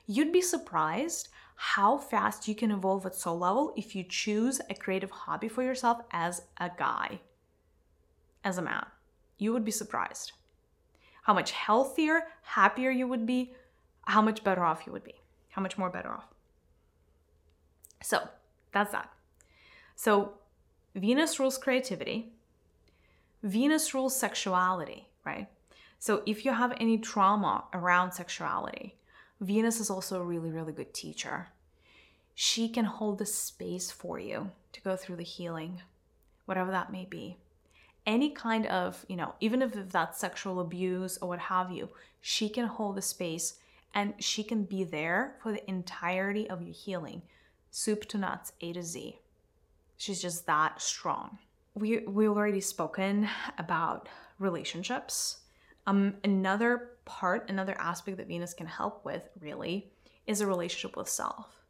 [0.05, 4.75] You'd be surprised how fast you can evolve at soul level if you choose a
[4.75, 7.19] creative hobby for yourself as a guy,
[8.43, 8.85] as a man.
[9.39, 10.33] You would be surprised
[11.23, 13.53] how much healthier, happier you would be,
[14.03, 15.15] how much better off you would be,
[15.49, 16.27] how much more better off.
[18.01, 18.29] So
[18.71, 19.11] that's that.
[19.97, 20.35] So
[20.97, 22.33] Venus rules creativity,
[23.43, 25.47] Venus rules sexuality, right?
[25.99, 28.95] So if you have any trauma around sexuality,
[29.39, 31.47] Venus is also a really, really good teacher.
[32.33, 35.81] She can hold the space for you to go through the healing,
[36.45, 37.37] whatever that may be.
[38.07, 41.89] any kind of, you know, even if that's sexual abuse or what have you,
[42.21, 43.59] she can hold the space
[43.93, 47.21] and she can be there for the entirety of your healing,
[47.69, 49.19] soup to nuts, A to Z.
[49.97, 51.39] She's just that strong.
[51.73, 54.07] We we already spoken about
[54.39, 55.39] relationships.
[55.85, 59.91] Um, another part, another aspect that Venus can help with really
[60.25, 61.63] is a relationship with self.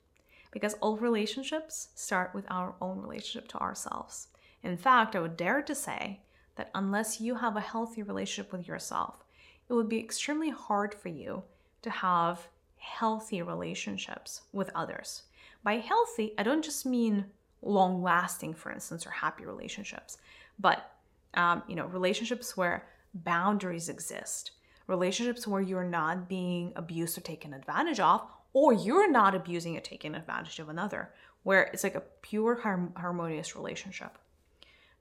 [0.51, 4.27] Because all relationships start with our own relationship to ourselves.
[4.63, 6.21] In fact, I would dare to say
[6.55, 9.23] that unless you have a healthy relationship with yourself,
[9.69, 11.43] it would be extremely hard for you
[11.83, 15.23] to have healthy relationships with others.
[15.63, 17.25] By healthy, I don't just mean
[17.61, 20.17] long lasting, for instance, or happy relationships,
[20.59, 20.91] but
[21.33, 24.51] um, you know, relationships where boundaries exist,
[24.87, 29.81] relationships where you're not being abused or taken advantage of, or you're not abusing or
[29.81, 32.55] taking advantage of another, where it's like a pure
[32.95, 34.17] harmonious relationship.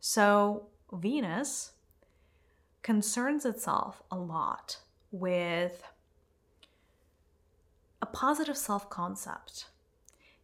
[0.01, 1.73] So, Venus
[2.83, 4.79] concerns itself a lot
[5.11, 5.83] with
[8.01, 9.67] a positive self concept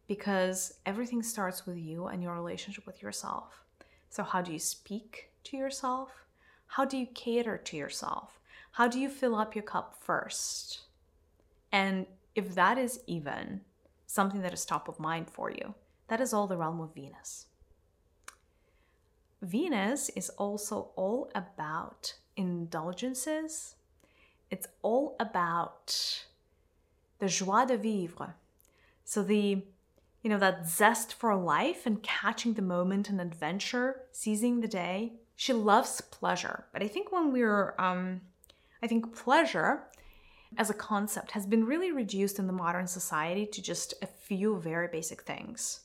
[0.07, 3.63] because everything starts with you and your relationship with yourself.
[4.09, 6.09] So, how do you speak to yourself?
[6.67, 8.39] How do you cater to yourself?
[8.71, 10.81] How do you fill up your cup first?
[11.71, 13.61] And if that is even
[14.07, 15.75] something that is top of mind for you,
[16.07, 17.47] that is all the realm of Venus.
[19.41, 23.75] Venus is also all about indulgences.
[24.49, 26.25] It's all about
[27.19, 28.35] the joie de vivre.
[29.03, 29.63] So the
[30.23, 35.13] you know that zest for life and catching the moment and adventure, seizing the day.
[35.35, 38.21] She loves pleasure, but I think when we're um
[38.81, 39.83] I think pleasure
[40.57, 44.57] as a concept has been really reduced in the modern society to just a few
[44.59, 45.81] very basic things.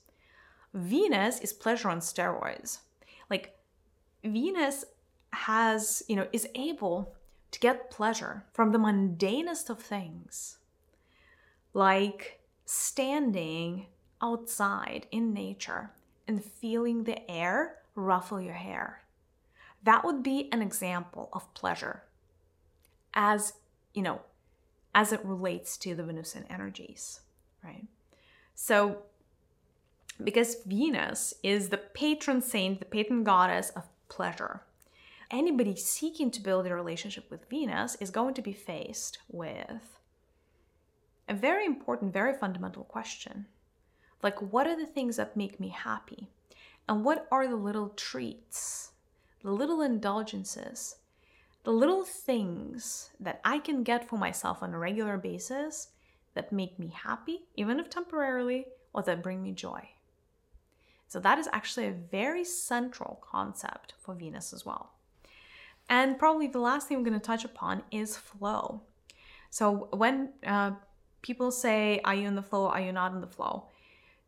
[0.74, 2.78] Venus is pleasure on steroids.
[3.30, 3.58] Like
[4.22, 4.84] Venus
[5.32, 7.14] has, you know, is able
[7.50, 10.58] to get pleasure from the mundanest of things,
[11.72, 13.86] like standing
[14.22, 15.90] outside in nature
[16.26, 19.02] and feeling the air ruffle your hair.
[19.82, 22.02] That would be an example of pleasure
[23.14, 23.54] as,
[23.94, 24.20] you know,
[24.94, 27.20] as it relates to the Venusian energies,
[27.62, 27.86] right?
[28.54, 29.02] So,
[30.22, 34.62] because Venus is the patron saint, the patron goddess of pleasure.
[35.30, 39.98] Anybody seeking to build a relationship with Venus is going to be faced with
[41.28, 43.46] a very important, very fundamental question.
[44.22, 46.28] Like, what are the things that make me happy?
[46.88, 48.92] And what are the little treats,
[49.42, 50.96] the little indulgences,
[51.64, 55.88] the little things that I can get for myself on a regular basis
[56.34, 59.90] that make me happy, even if temporarily, or that bring me joy?
[61.08, 64.92] So that is actually a very central concept for Venus as well.
[65.88, 68.82] And probably the last thing I'm going to touch upon is flow.
[69.50, 70.72] So when uh,
[71.22, 72.66] people say, Are you in the flow?
[72.66, 73.68] Are you not in the flow?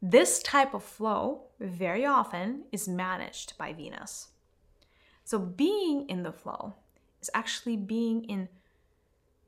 [0.02, 4.28] This type of flow very often is managed by Venus.
[5.24, 6.74] So being in the flow
[7.20, 8.48] is actually being in,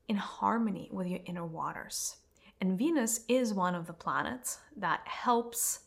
[0.09, 2.17] in harmony with your inner waters.
[2.61, 5.81] And Venus is one of the planets that helps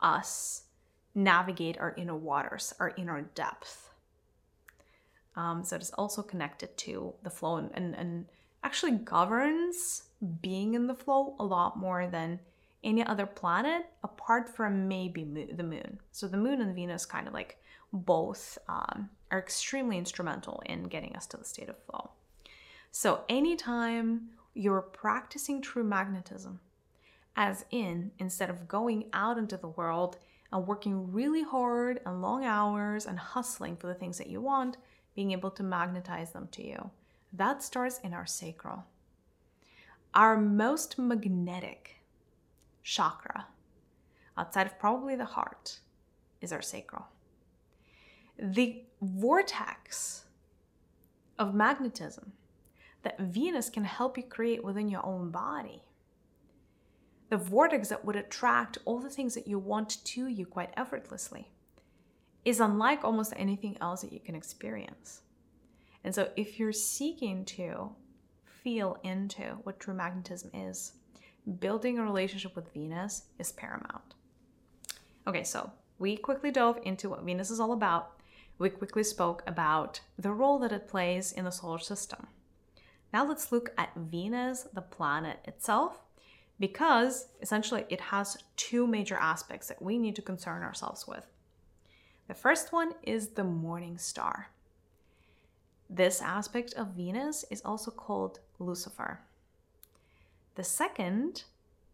[0.00, 0.64] us
[1.14, 3.90] navigate our inner waters, our inner depth.
[5.36, 8.26] Um, so it is also connected to the flow and, and, and
[8.62, 10.04] actually governs
[10.42, 12.38] being in the flow a lot more than
[12.84, 16.00] any other planet apart from maybe the moon.
[16.10, 17.58] So the moon and Venus kind of like
[17.92, 22.10] both um, are extremely instrumental in getting us to the state of flow.
[22.90, 26.60] So anytime you're practicing true magnetism,
[27.36, 30.18] as in, instead of going out into the world
[30.52, 34.76] and working really hard and long hours and hustling for the things that you want,
[35.14, 36.90] being able to magnetize them to you.
[37.32, 38.84] That starts in our sacral.
[40.14, 42.01] Our most magnetic
[42.82, 43.46] chakra,
[44.36, 45.80] outside of probably the heart,
[46.40, 47.06] is our sacral.
[48.38, 50.24] The vortex
[51.38, 52.32] of magnetism
[53.02, 55.82] that Venus can help you create within your own body
[57.32, 61.48] the vortex that would attract all the things that you want to you quite effortlessly,
[62.44, 65.22] is unlike almost anything else that you can experience.
[66.04, 67.92] And so, if you're seeking to
[68.44, 70.92] feel into what true magnetism is,
[71.60, 74.14] building a relationship with Venus is paramount.
[75.26, 78.20] Okay, so we quickly dove into what Venus is all about.
[78.58, 82.26] We quickly spoke about the role that it plays in the solar system.
[83.12, 86.00] Now let's look at Venus, the planet itself,
[86.58, 91.26] because essentially it has two major aspects that we need to concern ourselves with.
[92.28, 94.50] The first one is the morning star.
[95.90, 99.20] this aspect of Venus is also called Lucifer.
[100.54, 101.44] The second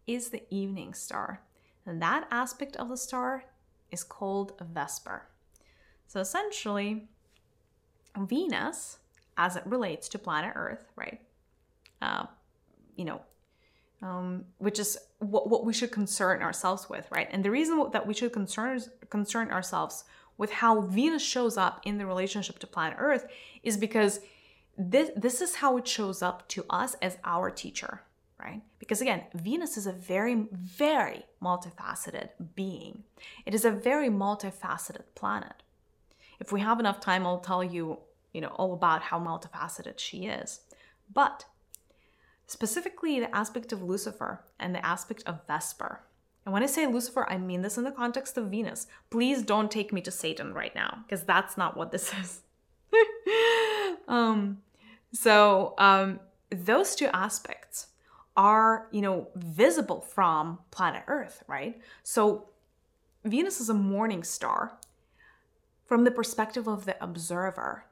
[0.06, 1.42] is the evening star,
[1.86, 3.44] and that aspect of the star
[3.90, 5.26] is called Vesper.
[6.06, 7.08] So essentially,
[8.16, 8.98] Venus,
[9.36, 11.20] as it relates to planet Earth, right?
[12.02, 12.26] Uh,
[12.96, 13.20] you know,
[14.02, 17.28] um, which is what, what we should concern ourselves with, right?
[17.30, 18.80] And the reason that we should concern
[19.10, 20.04] concern ourselves
[20.36, 23.26] with how Venus shows up in the relationship to planet Earth
[23.62, 24.20] is because
[24.76, 28.02] this this is how it shows up to us as our teacher,
[28.38, 28.62] right?
[28.78, 33.04] Because again, Venus is a very very multifaceted being.
[33.44, 35.62] It is a very multifaceted planet.
[36.40, 37.98] If we have enough time, I'll tell you,
[38.32, 40.60] you know, all about how multifaceted she is.
[41.12, 41.46] But
[42.46, 46.00] specifically the aspect of Lucifer and the aspect of Vesper.
[46.44, 48.86] And when I say Lucifer, I mean this in the context of Venus.
[49.10, 52.40] Please don't take me to Satan right now, because that's not what this is.
[54.08, 54.62] um,
[55.12, 56.20] so um,
[56.50, 57.87] those two aspects
[58.38, 61.78] are, you know, visible from planet Earth, right?
[62.02, 62.48] So
[63.24, 64.78] Venus is a morning star
[65.84, 67.84] from the perspective of the observer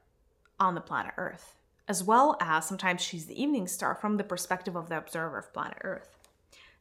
[0.59, 4.75] on the planet Earth as well as sometimes she's the evening star from the perspective
[4.75, 6.17] of the observer of planet Earth.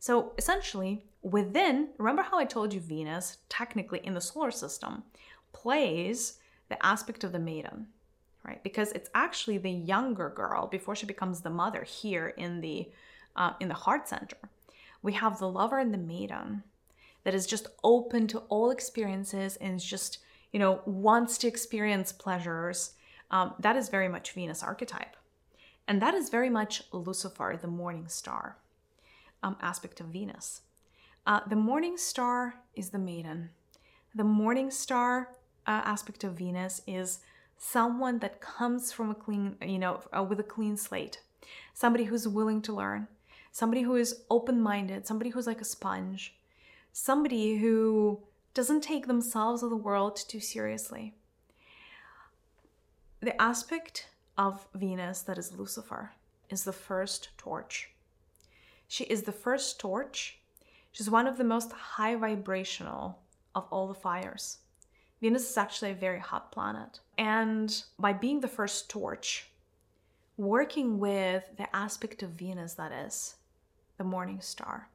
[0.01, 5.05] So essentially, within, remember how I told you Venus, technically in the solar system,
[5.53, 6.39] plays
[6.69, 7.87] the aspect of the maiden,
[8.45, 8.63] right?
[8.63, 12.91] Because it's actually the younger girl before she becomes the mother here in the
[13.37, 14.37] uh, in the heart center.
[15.03, 16.65] We have the lover and the maiden
[17.25, 20.19] that is just open to all experiences and is just
[20.53, 22.93] you know wants to experience pleasures
[23.31, 25.17] um, that is very much Venus archetype.
[25.89, 28.59] And that is very much Lucifer, the morning star
[29.43, 30.63] um, aspect of Venus.
[31.27, 33.51] Uh, the morning star is the maiden.
[34.15, 35.31] The morning star
[35.67, 37.21] uh, aspect of Venus is
[37.59, 41.21] someone that comes from a clean, you know, uh, with a clean slate.
[41.75, 43.09] Somebody who's willing to learn,
[43.59, 46.35] somebody who is open minded, somebody who's like a sponge,
[46.93, 48.21] somebody who
[48.55, 51.15] doesn't take themselves or the world too seriously
[53.21, 56.13] the aspect of Venus that is Lucifer
[56.51, 57.91] is the first torch.
[58.87, 60.39] She is the first torch.
[60.93, 63.19] She's one of the most high vibrational
[63.55, 64.59] of all the fires.
[65.21, 67.01] Venus is actually a very hot planet.
[67.19, 69.51] And by being the first torch,
[70.37, 73.35] working with the aspect of Venus that is
[73.99, 74.89] the morning star,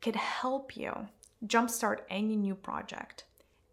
[0.00, 1.08] could help you
[1.46, 3.24] jumpstart any new project,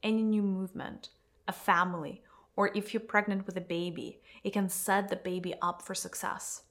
[0.02, 1.10] any new movement,
[1.48, 2.22] a family,
[2.56, 6.64] or if you're pregnant with a baby, it can set the baby up for success.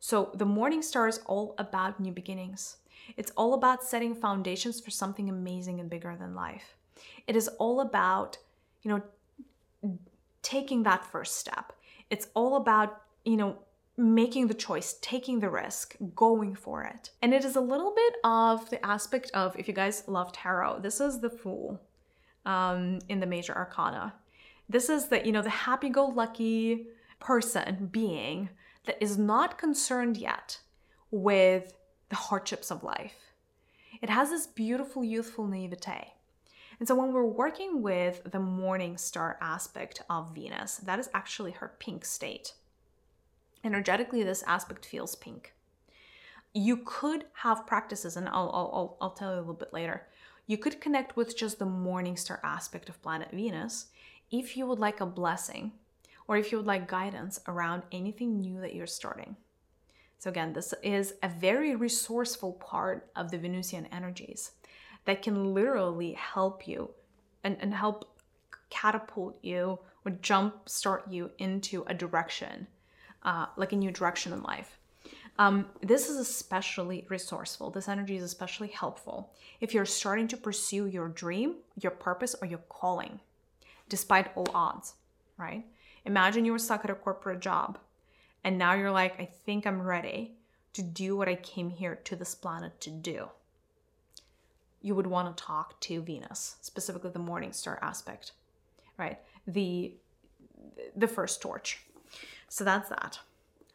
[0.00, 2.76] So the morning star is all about new beginnings.
[3.16, 6.76] It's all about setting foundations for something amazing and bigger than life.
[7.26, 8.38] It is all about,
[8.82, 9.98] you know,
[10.42, 11.72] taking that first step.
[12.08, 13.58] It's all about, you know,
[14.00, 17.10] making the choice, taking the risk, going for it.
[17.20, 20.80] And it is a little bit of the aspect of, if you guys love tarot,
[20.80, 21.78] this is the Fool
[22.46, 24.14] um, in the major arcana.
[24.70, 26.86] This is the, you know, the happy-go-lucky
[27.18, 28.48] person, being
[28.86, 30.60] that is not concerned yet
[31.10, 31.74] with
[32.08, 33.34] the hardships of life.
[34.00, 36.14] It has this beautiful youthful naivete.
[36.78, 41.50] And so when we're working with the morning star aspect of Venus, that is actually
[41.50, 42.54] her pink state.
[43.64, 45.54] Energetically, this aspect feels pink.
[46.52, 50.06] You could have practices, and I'll, I'll, I'll tell you a little bit later.
[50.46, 53.86] You could connect with just the morning star aspect of planet Venus
[54.30, 55.72] if you would like a blessing
[56.26, 59.36] or if you would like guidance around anything new that you're starting.
[60.18, 64.52] So, again, this is a very resourceful part of the Venusian energies
[65.04, 66.90] that can literally help you
[67.42, 68.20] and, and help
[68.70, 72.66] catapult you or jump start you into a direction,
[73.22, 74.78] uh, like a new direction in life.
[75.38, 77.70] Um, this is especially resourceful.
[77.70, 82.46] This energy is especially helpful if you're starting to pursue your dream, your purpose, or
[82.46, 83.20] your calling
[83.88, 84.94] despite all odds,
[85.36, 85.66] right?
[86.06, 87.78] Imagine you were stuck at a corporate job
[88.44, 90.36] and now you're like, I think I'm ready
[90.72, 93.28] to do what I came here to this planet to do.
[94.80, 98.32] You would want to talk to Venus, specifically the morning star aspect,
[98.96, 99.18] right?
[99.46, 99.94] The
[100.96, 101.80] the first torch.
[102.50, 103.20] So that's that.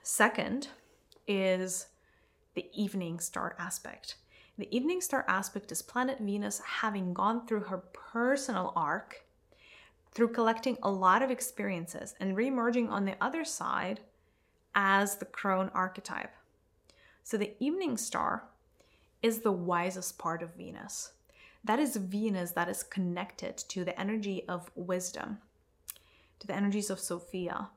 [0.04, 0.68] Second
[1.30, 1.88] is
[2.56, 4.16] the evening star aspect.
[4.58, 9.24] The evening star aspect is planet Venus having gone through her personal arc
[10.12, 14.02] through collecting a lot of experiences and reemerging on the other side
[14.76, 16.34] as the crone archetype.
[17.24, 18.44] So the evening star
[19.24, 21.14] is the wisest part of Venus.
[21.64, 25.38] That is Venus that is connected to the energy of wisdom,
[26.40, 27.70] to the energies of Sophia,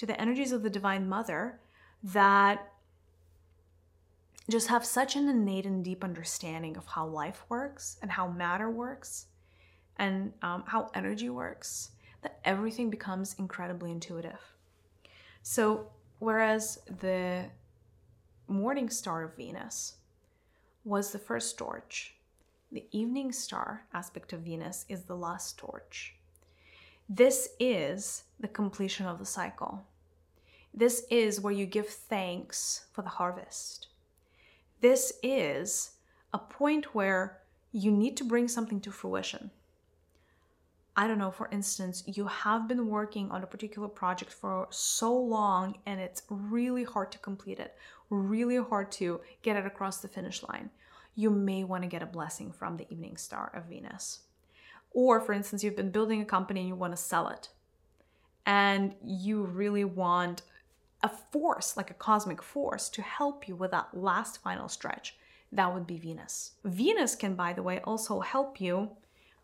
[0.00, 1.60] to the energies of the Divine Mother
[2.02, 2.72] that
[4.48, 8.70] just have such an innate and deep understanding of how life works and how matter
[8.70, 9.26] works
[9.98, 11.90] and um, how energy works
[12.22, 14.40] that everything becomes incredibly intuitive.
[15.42, 17.50] So, whereas the
[18.48, 19.96] morning star of Venus
[20.82, 22.14] was the first torch,
[22.72, 26.14] the evening star aspect of Venus is the last torch.
[27.06, 29.84] This is the completion of the cycle.
[30.72, 33.88] This is where you give thanks for the harvest.
[34.80, 35.92] This is
[36.32, 37.38] a point where
[37.72, 39.50] you need to bring something to fruition.
[40.96, 45.16] I don't know, for instance, you have been working on a particular project for so
[45.16, 47.74] long and it's really hard to complete it,
[48.10, 50.70] really hard to get it across the finish line.
[51.14, 54.20] You may want to get a blessing from the evening star of Venus.
[54.92, 57.48] Or, for instance, you've been building a company and you want to sell it,
[58.44, 60.42] and you really want
[61.02, 65.16] a force, like a cosmic force, to help you with that last final stretch.
[65.52, 66.52] That would be Venus.
[66.64, 68.90] Venus can, by the way, also help you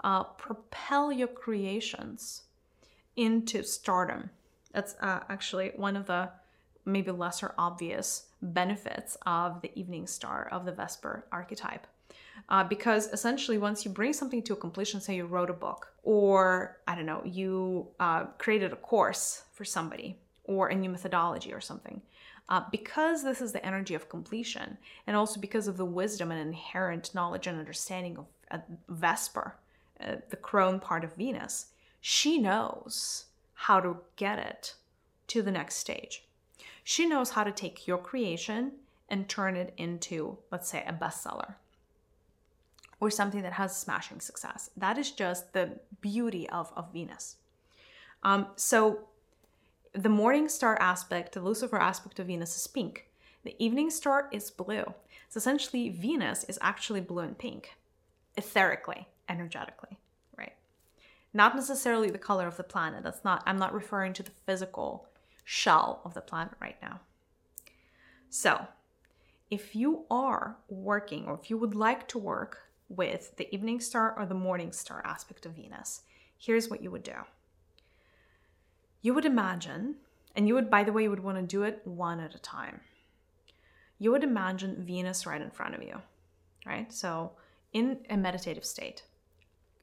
[0.05, 2.43] uh, propel your creations
[3.17, 4.31] into stardom.
[4.73, 6.31] That's uh, actually one of the
[6.85, 11.87] maybe lesser obvious benefits of the evening star of the Vesper archetype.
[12.49, 15.89] Uh, because essentially, once you bring something to a completion, say you wrote a book,
[16.05, 21.53] or I don't know, you uh, created a course for somebody, or a new methodology
[21.53, 22.01] or something,
[22.49, 26.41] uh, because this is the energy of completion, and also because of the wisdom and
[26.41, 29.57] inherent knowledge and understanding of uh, Vesper,
[30.01, 31.67] uh, the crone part of Venus,
[32.01, 33.25] she knows
[33.55, 34.75] how to get it
[35.27, 36.25] to the next stage.
[36.85, 38.73] She knows how to take your creation
[39.09, 41.55] and turn it into, let's say, a bestseller
[43.01, 44.71] or something that has smashing success.
[44.77, 47.37] That is just the beauty of, of Venus.
[48.23, 49.01] Um, so,
[49.97, 53.09] the morning star aspect, the Lucifer aspect of Venus is pink.
[53.45, 54.85] The evening star is blue.
[55.29, 57.77] So, essentially, Venus is actually blue and pink,
[58.37, 59.99] etherically energetically,
[60.37, 60.53] right?
[61.33, 63.03] Not necessarily the color of the planet.
[63.05, 65.09] That's not, I'm not referring to the physical
[65.45, 67.01] shell of the planet right now.
[68.29, 68.67] So,
[69.51, 74.15] if you are working or if you would like to work with the evening star
[74.17, 76.03] or the morning star aspect of Venus,
[76.37, 77.15] here's what you would do.
[79.03, 79.97] You would imagine,
[80.35, 82.39] and you would, by the way, you would want to do it one at a
[82.39, 82.81] time.
[83.99, 86.01] You would imagine Venus right in front of you,
[86.67, 86.93] right?
[86.93, 87.33] So,
[87.73, 89.05] in a meditative state,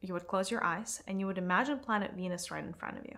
[0.02, 3.06] you would close your eyes and you would imagine planet Venus right in front of
[3.06, 3.18] you.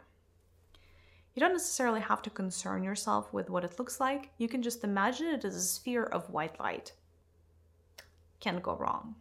[1.33, 4.29] You don't necessarily have to concern yourself with what it looks like.
[4.37, 6.93] You can just imagine it as a sphere of white light.
[8.39, 9.15] Can't go wrong.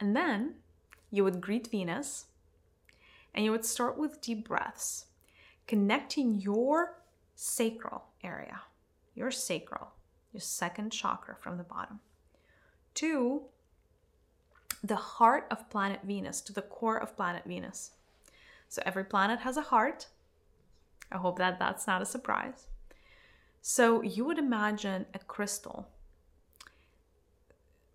[0.00, 0.54] And then
[1.12, 2.26] you would greet Venus
[3.34, 5.06] and you would start with deep breaths,
[5.66, 6.98] connecting your
[7.34, 8.60] sacral area,
[9.14, 9.92] your sacral,
[10.32, 12.00] your second chakra from the bottom,
[12.94, 13.42] to
[14.82, 17.92] the heart of planet Venus, to the core of planet Venus.
[18.68, 20.08] So every planet has a heart.
[21.10, 22.66] I hope that that's not a surprise.
[23.60, 25.88] So you would imagine a crystal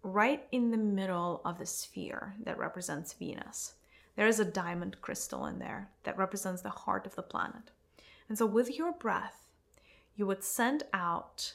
[0.01, 3.73] right in the middle of the sphere that represents Venus.
[4.17, 7.71] There is a diamond crystal in there that represents the heart of the planet.
[8.27, 9.47] And so with your breath,
[10.15, 11.53] you would send out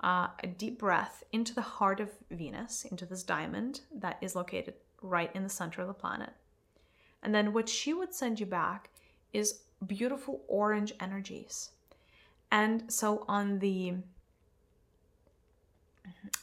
[0.00, 4.74] uh, a deep breath into the heart of Venus, into this diamond that is located
[5.02, 6.30] right in the center of the planet.
[7.22, 8.88] And then what she would send you back
[9.34, 11.70] is beautiful orange energies.
[12.50, 13.96] And so on the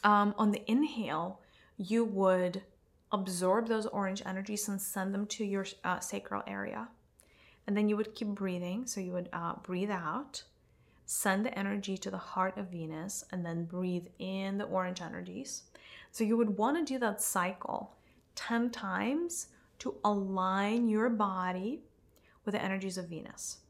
[0.04, 1.40] um, on the inhale,
[1.76, 2.62] you would
[3.12, 6.88] absorb those orange energies and send them to your uh, sacral area.
[7.66, 8.86] And then you would keep breathing.
[8.86, 10.42] So you would uh, breathe out
[11.10, 15.62] send the energy to the heart of Venus, and then breathe in the orange energies.
[16.12, 17.96] So you would want to do that cycle
[18.34, 19.46] 10 times
[19.78, 21.80] to align your body
[22.44, 23.60] with the energies of Venus.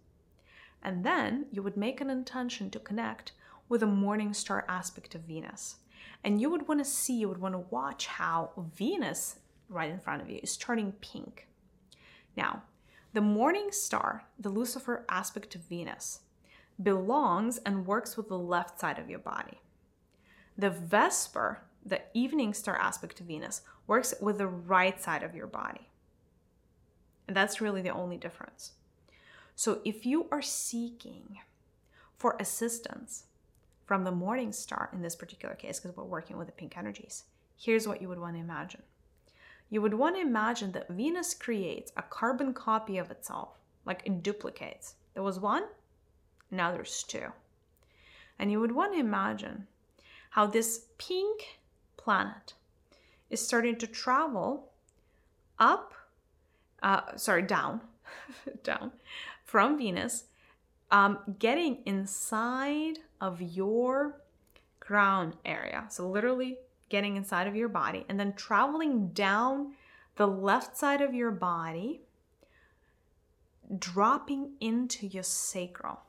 [0.82, 3.30] And then you would make an intention to connect
[3.68, 5.76] with the morning star aspect of Venus.
[6.24, 9.38] And you would want to see, you would want to watch how Venus
[9.68, 11.46] right in front of you is turning pink.
[12.36, 12.62] Now,
[13.12, 16.20] the morning star, the Lucifer aspect of Venus,
[16.82, 19.60] belongs and works with the left side of your body.
[20.56, 25.46] The Vesper, the evening star aspect of Venus, works with the right side of your
[25.46, 25.88] body.
[27.26, 28.72] And that's really the only difference.
[29.54, 31.38] So if you are seeking
[32.16, 33.24] for assistance
[33.88, 37.24] from the morning star in this particular case, because we're working with the pink energies,
[37.56, 38.82] here's what you would want to imagine.
[39.70, 44.22] You would want to imagine that Venus creates a carbon copy of itself, like it
[44.22, 44.96] duplicates.
[45.14, 45.64] There was one,
[46.50, 47.32] Now there's two.
[48.38, 49.66] And you would want to imagine
[50.30, 51.58] how this pink
[51.96, 52.52] planet
[53.30, 54.68] is starting to travel
[55.58, 55.94] up,
[56.82, 57.80] uh, sorry, down,
[58.62, 58.92] down
[59.44, 60.24] from Venus,
[60.90, 64.20] um, getting inside of your
[64.80, 65.86] crown area.
[65.90, 66.58] So, literally
[66.88, 69.74] getting inside of your body and then traveling down
[70.16, 72.00] the left side of your body,
[73.78, 76.00] dropping into your sacral.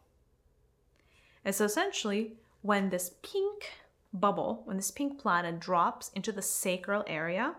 [1.43, 3.71] And so, essentially, when this pink
[4.13, 7.55] bubble, when this pink planet drops into the sacral area,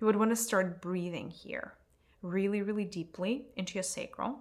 [0.00, 1.74] you would want to start breathing here
[2.22, 4.38] really, really deeply into your sacral.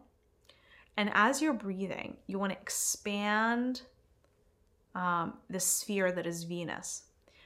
[0.96, 3.82] And as you're breathing, you want to expand
[4.96, 7.04] um, the sphere that is Venus.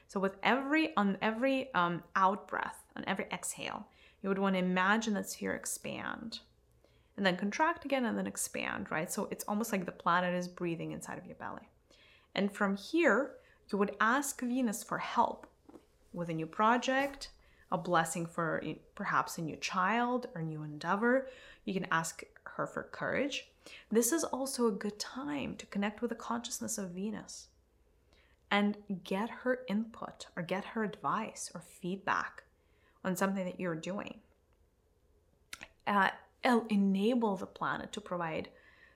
[0.08, 3.88] So with every on every um, out breath, on every exhale,
[4.22, 6.40] you would want to imagine that sphere expand,
[7.18, 8.88] and then contract again, and then expand.
[8.92, 9.12] Right.
[9.12, 11.70] So it's almost like the planet is breathing inside of your belly.
[12.34, 13.32] And from here,
[13.72, 15.48] you would ask Venus for help
[16.14, 17.30] with a new project,
[17.72, 18.62] a blessing for
[18.94, 21.28] perhaps a new child or new endeavor.
[21.66, 23.48] You can ask her for courage.
[23.92, 27.48] This is also a good time to connect with the consciousness of Venus
[28.52, 32.44] and get her input or get her advice or feedback
[33.04, 34.20] on something that you're doing.
[35.88, 36.10] Uh,
[36.70, 38.50] enable the planet to provide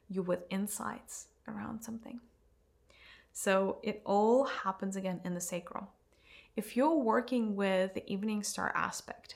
[0.09, 2.20] you with insights around something.
[3.34, 5.89] So it all happens again in the sacral.
[6.55, 9.36] If you're working with the evening star aspect,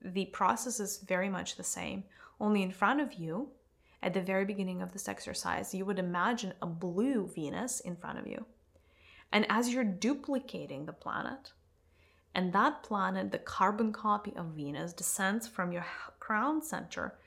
[0.00, 2.04] the process is very much the same,
[2.40, 3.50] only in front of you,
[4.02, 8.18] at the very beginning of this exercise, you would imagine a blue Venus in front
[8.18, 8.44] of you.
[9.32, 11.52] And as you're duplicating the planet,
[12.34, 15.86] and that planet, the carbon copy of Venus, descends from your
[16.18, 17.18] crown center,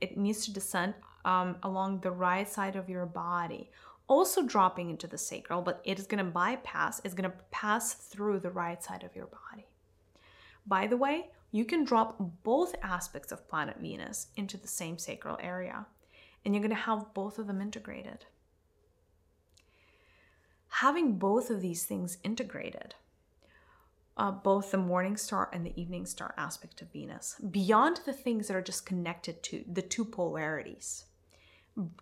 [0.00, 0.94] it needs to descend
[1.24, 3.70] um, along the right side of your body
[4.12, 7.94] also dropping into the sacral, but it is going to bypass, it's going to pass
[7.94, 9.66] through the right side of your body.
[10.66, 15.38] By the way, you can drop both aspects of planet Venus into the same sacral
[15.40, 15.86] area,
[16.44, 18.24] and you're going to have both of them integrated.
[20.68, 22.94] Having both of these things integrated,
[24.16, 28.48] uh, both the morning star and the evening star aspect of Venus, beyond the things
[28.48, 31.04] that are just connected to the two polarities,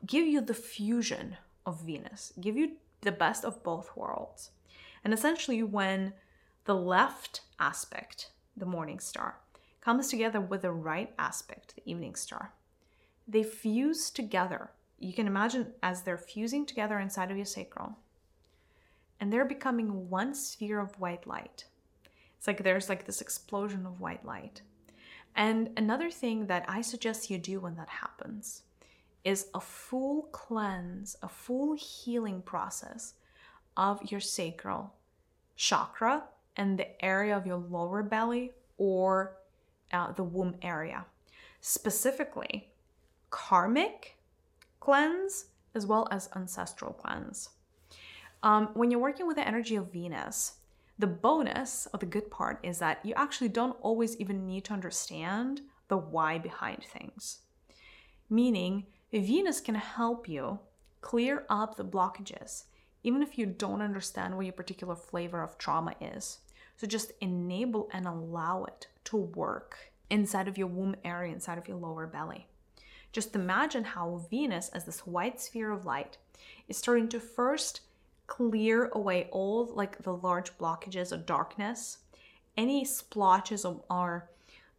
[0.07, 1.37] give you the fusion
[1.67, 2.73] of Venus, give you
[3.03, 4.51] the best of both worlds.
[5.05, 6.13] And essentially, when
[6.65, 9.39] the left aspect, the morning star,
[9.81, 12.53] comes together with the right aspect, the evening star,
[13.31, 14.71] they fuse together.
[14.99, 17.97] You can imagine as they're fusing together inside of your sacral,
[19.19, 21.65] and they're becoming one sphere of white light.
[22.37, 24.63] It's like there's like this explosion of white light.
[25.37, 28.63] And another thing that I suggest you do when that happens
[29.23, 33.15] is a full cleanse, a full healing process
[33.77, 34.95] of your sacral
[35.57, 36.25] chakra
[36.57, 39.37] and the area of your lower belly or
[39.93, 41.05] uh, the womb area.
[41.61, 42.70] Specifically,
[43.31, 44.17] karmic
[44.81, 47.51] cleanse as well as ancestral cleanse.
[48.43, 50.55] Um, when you're working with the energy of Venus,
[50.99, 54.73] the bonus or the good part is that you actually don't always even need to
[54.73, 57.39] understand the why behind things.
[58.29, 60.61] Meaning, Venus can help you
[61.01, 62.65] clear up the blockages,
[63.03, 66.39] even if you don't understand what your particular flavor of trauma is.
[66.77, 69.77] So just enable and allow it to work
[70.11, 72.47] inside of your womb area, inside of your lower belly.
[73.13, 76.19] Just imagine how Venus, as this white sphere of light,
[76.69, 77.81] is starting to first
[78.27, 81.99] clear away all like the large blockages of darkness,
[82.57, 84.29] any splotches of, our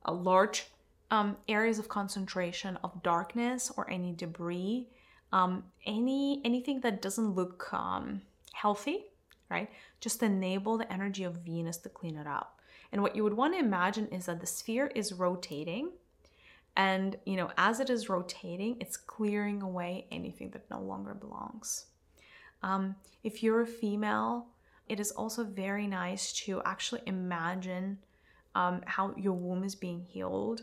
[0.06, 0.68] a large
[1.12, 4.88] um, areas of concentration of darkness or any debris,
[5.34, 8.22] um, any anything that doesn't look um,
[8.54, 9.06] healthy,
[9.50, 9.70] right?
[10.00, 12.62] Just enable the energy of Venus to clean it up.
[12.92, 15.92] And what you would want to imagine is that the sphere is rotating,
[16.76, 21.86] and you know, as it is rotating, it's clearing away anything that no longer belongs.
[22.64, 24.48] Um, if you're a female,
[24.88, 27.98] it is also very nice to actually imagine
[28.56, 30.62] um, how your womb is being healed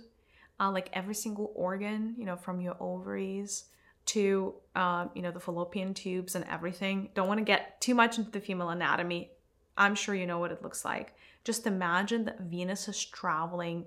[0.61, 3.67] uh, like every single organ, you know, from your ovaries
[4.07, 7.11] to, uh, you know, the fallopian tubes and everything.
[7.15, 9.31] Don't want to get too much into the female anatomy.
[9.77, 11.15] I'm sure you know what it looks like.
[11.45, 13.87] Just imagine that Venus is traveling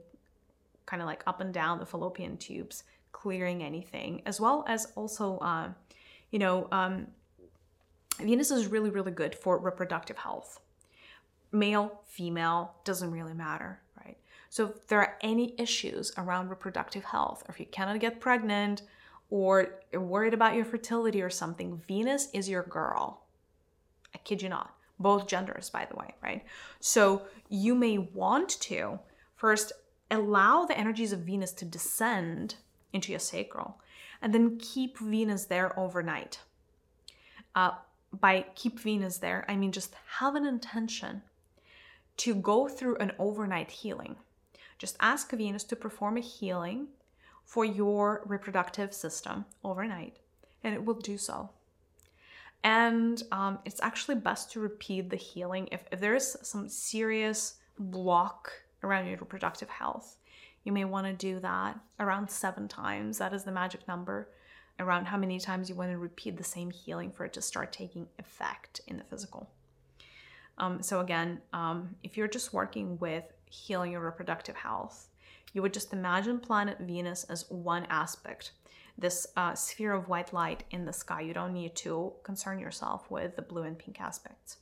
[0.86, 5.38] kind of like up and down the fallopian tubes, clearing anything, as well as also,
[5.40, 5.70] uh,
[6.32, 7.08] you know, um,
[8.20, 10.60] Venus is really, really good for reproductive health.
[11.52, 13.80] Male, female, doesn't really matter.
[14.04, 14.18] Right?
[14.50, 18.84] So if there are any issues around reproductive health, or if you cannot get pregnant,
[19.30, 23.24] or you're worried about your fertility or something, Venus is your girl.
[24.14, 24.76] I kid you not.
[25.00, 26.44] Both genders, by the way, right?
[26.80, 29.00] So you may want to
[29.36, 29.72] first
[30.12, 32.56] allow the energies of Venus to descend
[32.94, 33.80] into your sacral
[34.22, 36.40] and then keep Venus there overnight.
[37.56, 37.72] Uh,
[38.20, 41.22] by keep Venus there, I mean just have an intention
[42.18, 44.16] to go through an overnight healing.
[44.78, 46.88] Just ask Venus to perform a healing
[47.46, 50.18] for your reproductive system overnight,
[50.64, 51.50] and it will do so.
[52.64, 57.56] And um, it's actually best to repeat the healing if, if there is some serious
[57.80, 58.52] block
[58.84, 60.18] around your reproductive health.
[60.64, 63.18] You may want to do that around seven times.
[63.18, 64.30] That is the magic number
[64.80, 67.72] around how many times you want to repeat the same healing for it to start
[67.72, 69.50] taking effect in the physical.
[70.58, 75.08] Um, so, again, um, if you're just working with healing your reproductive health,
[75.54, 78.52] you would just imagine planet Venus as one aspect,
[78.98, 81.22] this uh, sphere of white light in the sky.
[81.22, 84.58] You don't need to concern yourself with the blue and pink aspects.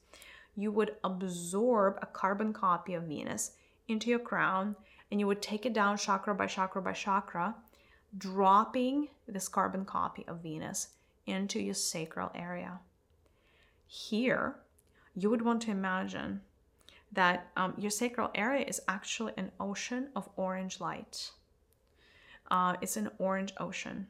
[0.56, 3.52] You would absorb a carbon copy of Venus
[3.90, 4.76] into your crown
[5.12, 7.56] and you would take it down chakra by chakra by chakra,
[8.18, 10.90] dropping this carbon copy of Venus
[11.26, 12.80] into your sacral area.
[13.88, 14.56] Here,
[15.16, 16.42] you would want to imagine
[17.12, 21.32] that um, your sacral area is actually an ocean of orange light.
[22.52, 24.08] Uh, it's an orange ocean.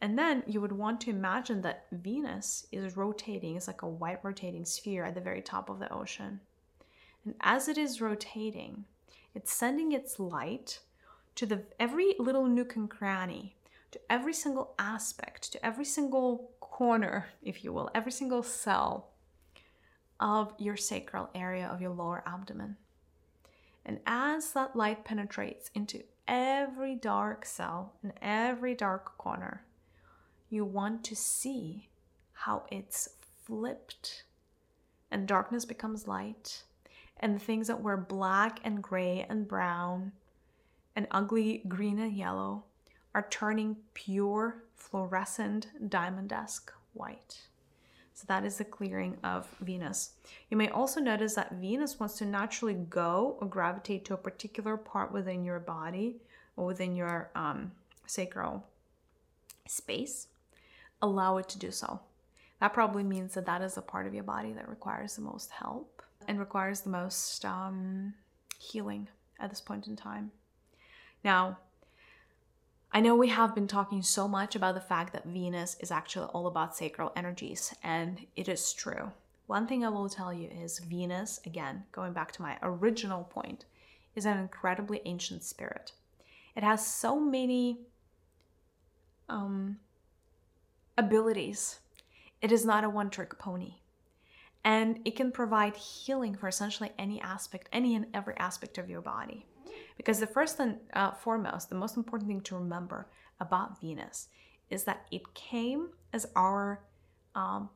[0.00, 4.20] And then you would want to imagine that Venus is rotating, it's like a white
[4.22, 6.40] rotating sphere at the very top of the ocean.
[7.24, 8.84] And as it is rotating,
[9.38, 10.80] it's sending its light
[11.36, 13.54] to the every little nook and cranny,
[13.92, 19.10] to every single aspect, to every single corner, if you will, every single cell
[20.18, 22.78] of your sacral area of your lower abdomen.
[23.86, 29.62] And as that light penetrates into every dark cell and every dark corner,
[30.50, 31.90] you want to see
[32.32, 33.10] how it's
[33.44, 34.24] flipped
[35.12, 36.64] and darkness becomes light
[37.20, 40.12] and the things that were black and gray and brown
[40.94, 42.64] and ugly green and yellow
[43.14, 47.38] are turning pure fluorescent diamond-esque white.
[48.14, 50.10] So that is the clearing of Venus.
[50.50, 54.76] You may also notice that Venus wants to naturally go or gravitate to a particular
[54.76, 56.16] part within your body
[56.56, 57.70] or within your um,
[58.06, 58.66] sacral
[59.68, 60.26] space.
[61.00, 62.00] Allow it to do so.
[62.60, 65.52] That probably means that that is a part of your body that requires the most
[65.52, 68.14] help and requires the most um,
[68.58, 69.08] healing
[69.40, 70.30] at this point in time.
[71.24, 71.58] Now,
[72.92, 76.26] I know we have been talking so much about the fact that Venus is actually
[76.26, 79.10] all about sacral energies, and it is true.
[79.46, 83.64] One thing I will tell you is Venus, again, going back to my original point,
[84.14, 85.92] is an incredibly ancient spirit.
[86.54, 87.78] It has so many
[89.28, 89.78] um,
[90.96, 91.78] abilities.
[92.42, 93.74] It is not a one trick pony.
[94.64, 99.00] And it can provide healing for essentially any aspect, any and every aspect of your
[99.00, 99.46] body.
[99.96, 103.08] Because the first and uh, foremost, the most important thing to remember
[103.40, 104.28] about Venus
[104.70, 106.80] is that it came as our
[107.34, 107.70] um,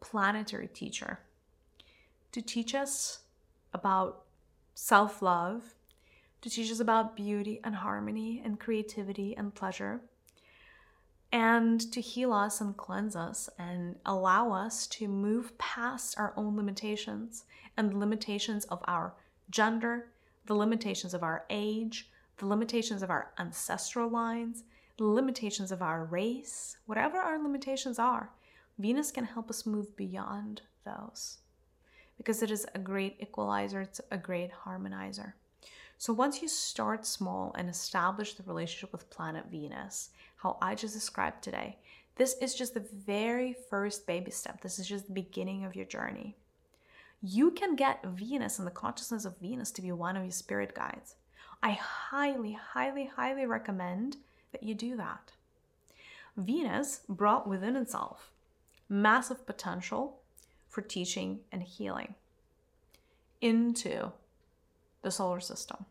[0.00, 1.20] planetary teacher
[2.32, 3.20] to teach us
[3.72, 4.24] about
[4.74, 5.74] self love,
[6.40, 10.00] to teach us about beauty and harmony and creativity and pleasure,
[11.32, 16.56] and to heal us and cleanse us and allow us to move past our own
[16.56, 17.44] limitations
[17.76, 19.14] and the limitations of our
[19.50, 20.10] gender,
[20.46, 24.64] the limitations of our age, the limitations of our ancestral lines,
[24.96, 28.30] the limitations of our race, whatever our limitations are,
[28.78, 31.38] Venus can help us move beyond those
[32.16, 35.32] because it is a great equalizer, it's a great harmonizer.
[35.98, 40.94] So once you start small and establish the relationship with planet Venus, how I just
[40.94, 41.78] described today,
[42.16, 44.60] this is just the very first baby step.
[44.60, 46.36] This is just the beginning of your journey
[47.22, 50.74] you can get Venus and the consciousness of Venus to be one of your spirit
[50.74, 51.16] guides.
[51.62, 54.18] I highly, highly, highly recommend
[54.52, 55.32] that you do that.
[56.36, 58.30] Venus brought within itself
[58.88, 60.20] massive potential
[60.68, 62.14] for teaching and healing
[63.40, 64.12] into
[65.02, 65.84] the solar system.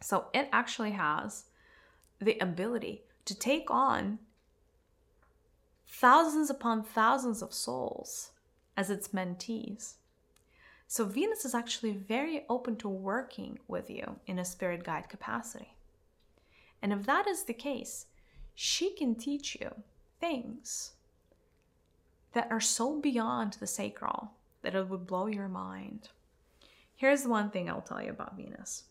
[0.00, 1.44] So it actually has
[2.20, 4.18] the ability to take on
[5.86, 8.30] thousands upon thousands of souls
[8.76, 9.94] as its mentees
[10.92, 15.74] so Venus is actually very open to working with you in a spirit guide capacity.
[16.82, 18.04] And if that is the case,
[18.54, 19.70] she can teach you
[20.20, 20.92] things
[22.34, 26.10] that are so beyond the sacral that it would blow your mind.
[27.02, 28.84] Here's one thing I'll tell you about Venus.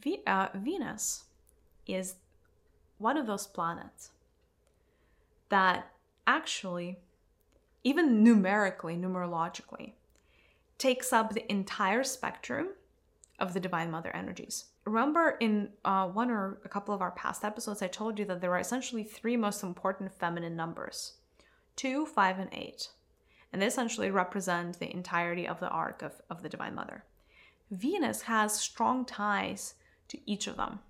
[0.00, 1.26] V- uh, Venus
[1.86, 2.16] is
[2.98, 4.10] one of those planets
[5.48, 5.92] that
[6.26, 6.98] actually,
[7.84, 9.92] even numerically, numerologically,
[10.76, 12.70] takes up the entire spectrum
[13.38, 14.64] of the Divine Mother energies.
[14.84, 18.40] Remember, in uh, one or a couple of our past episodes, I told you that
[18.40, 21.12] there are essentially three most important feminine numbers
[21.76, 22.88] two, five, and eight.
[23.52, 27.04] And they essentially represent the entirety of the arc of, of the Divine Mother.
[27.70, 29.74] Venus has strong ties
[30.08, 30.80] to each of them.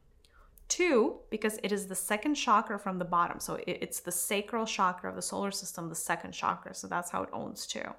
[0.69, 3.41] Two, because it is the second chakra from the bottom.
[3.41, 6.75] So it's the sacral chakra of the solar system, the second chakra.
[6.75, 7.95] So that's how it owns two.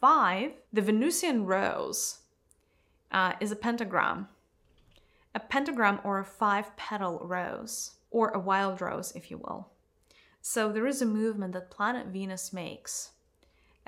[0.00, 2.18] Five, the Venusian rose
[3.10, 4.28] uh, is a pentagram.
[5.34, 9.70] A pentagram or a five petal rose, or a wild rose, if you will.
[10.40, 13.10] So there is a movement that planet Venus makes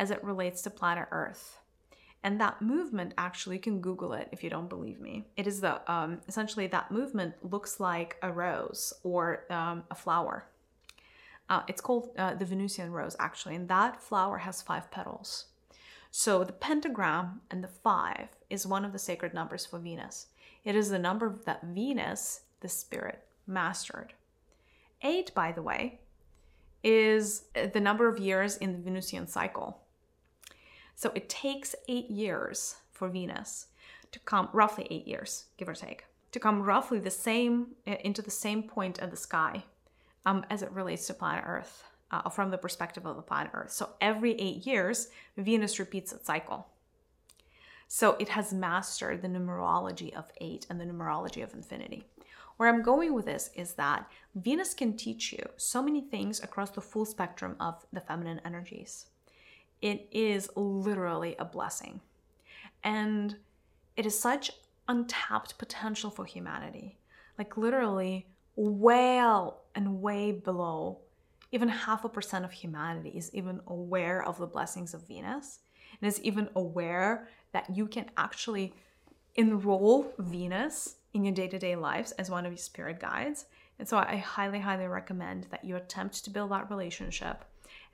[0.01, 1.59] as it relates to planet Earth.
[2.23, 5.27] And that movement, actually, you can Google it if you don't believe me.
[5.37, 10.47] It is the um, essentially that movement looks like a rose or um, a flower.
[11.51, 15.47] Uh, it's called uh, the Venusian rose, actually, and that flower has five petals.
[16.11, 20.27] So the pentagram and the five is one of the sacred numbers for Venus.
[20.65, 24.15] It is the number that Venus, the spirit, mastered.
[25.03, 26.01] Eight, by the way,
[26.83, 29.81] is the number of years in the Venusian cycle.
[31.01, 33.69] So it takes eight years for Venus
[34.13, 38.31] to come, roughly eight years, give or take, to come roughly the same into the
[38.31, 39.65] same point of the sky
[40.27, 43.73] um, as it relates to planet Earth, uh, from the perspective of the planet Earth.
[43.73, 46.69] So every eight years, Venus repeats its cycle.
[47.89, 52.05] So it has mastered the numerology of eight and the numerology of infinity.
[52.59, 56.69] Where I'm going with this is that Venus can teach you so many things across
[56.69, 59.07] the full spectrum of the feminine energies
[59.83, 62.01] it is literally a blessing.
[62.83, 63.37] And
[63.97, 64.51] it is such
[64.89, 66.99] untapped potential for humanity.
[67.39, 68.27] Like, literally,
[68.57, 71.01] well and way below
[71.53, 75.61] even half a percent of humanity is even aware of the blessings of Venus
[76.01, 78.73] and is even aware that you can actually
[79.35, 83.47] enroll Venus in your day to day lives as one of your spirit guides.
[83.79, 87.45] And so I highly, highly recommend that you attempt to build that relationship.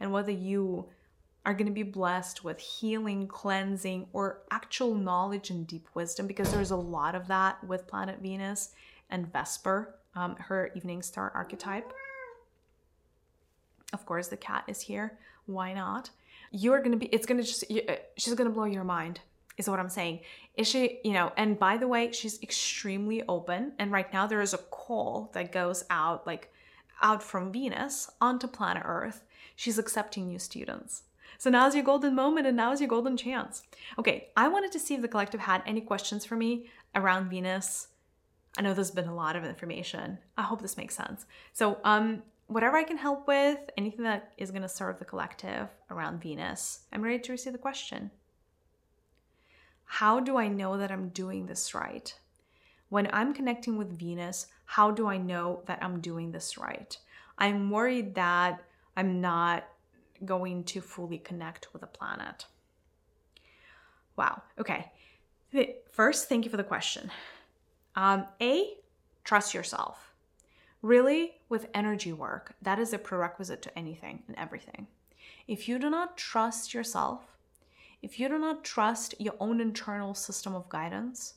[0.01, 0.89] And whether you
[1.47, 6.53] are going to be blessed with healing, cleansing, or actual knowledge and deep wisdom because
[6.53, 8.71] there's a lot of that with planet Venus
[9.11, 11.93] and Vesper, um, her evening star archetype.
[13.93, 15.19] Of course, the cat is here.
[15.47, 16.11] Why not?
[16.51, 19.21] You're going to be, it's going to just, uh, she's going to blow your mind,
[19.57, 20.21] is what I'm saying.
[20.57, 23.73] Is she, you know, and by the way, she's extremely open.
[23.79, 26.53] And right now, there is a call that goes out, like
[27.01, 29.23] out from Venus onto planet Earth.
[29.55, 31.05] She's accepting new students
[31.39, 33.63] so now's your golden moment and now's your golden chance.
[33.99, 37.89] Okay, I wanted to see if the collective had any questions for me around Venus.
[38.59, 40.19] I know there's been a lot of information.
[40.37, 41.27] I hope this makes sense.
[41.53, 45.69] So, um, whatever I can help with, anything that is going to serve the collective
[45.91, 48.11] around Venus, I'm ready to receive the question.
[49.85, 52.15] How do I know that I'm doing this right?
[52.89, 56.97] When I'm connecting with Venus, how do I know that I'm doing this right?
[57.39, 58.63] I'm worried that
[58.97, 59.65] I'm not
[60.25, 62.47] going to fully connect with the planet.
[64.17, 64.43] Wow.
[64.59, 64.91] Okay.
[65.93, 67.11] First, thank you for the question.
[67.95, 68.75] Um, a,
[69.25, 70.13] trust yourself.
[70.83, 74.87] Really, with energy work, that is a prerequisite to anything and everything.
[75.49, 77.37] If you do not trust yourself,
[78.03, 81.35] if you do not trust your own internal system of guidance,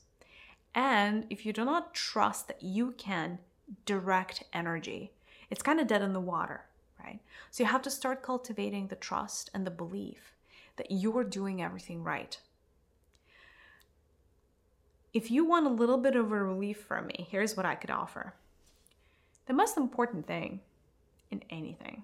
[0.75, 3.39] and if you do not trust that you can
[3.85, 5.13] direct energy,
[5.49, 6.65] it's kind of dead in the water
[7.03, 7.19] right?
[7.51, 10.33] So you have to start cultivating the trust and the belief
[10.77, 12.39] that you are doing everything right.
[15.13, 17.89] If you want a little bit of a relief from me, here's what I could
[17.89, 18.33] offer.
[19.47, 20.61] The most important thing
[21.31, 22.03] in anything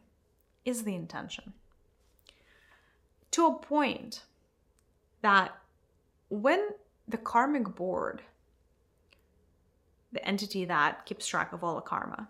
[0.65, 1.53] is the intention.
[3.31, 4.23] To a point
[5.21, 5.55] that
[6.29, 6.69] when
[7.07, 8.21] the karmic board,
[10.11, 12.27] the entity that keeps track of all the karma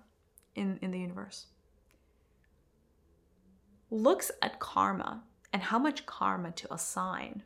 [0.56, 1.46] in, in the universe,
[3.90, 5.24] looks at karma
[5.54, 7.44] and how much karma to assign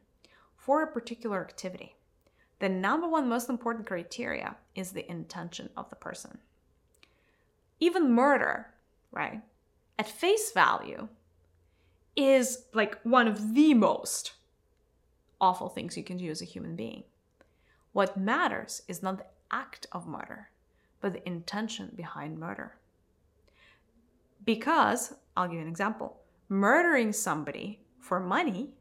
[0.55, 1.95] for a particular activity,
[2.59, 6.39] the number one most important criteria is the intention of the person.
[7.79, 8.67] Even murder,
[9.11, 9.41] right,
[9.97, 11.07] at face value,
[12.15, 14.33] is like one of the most
[15.39, 17.03] awful things you can do as a human being.
[17.93, 20.49] What matters is not the act of murder,
[20.99, 22.75] but the intention behind murder.
[24.45, 26.17] Because, I'll give you an example
[26.49, 28.71] murdering somebody for money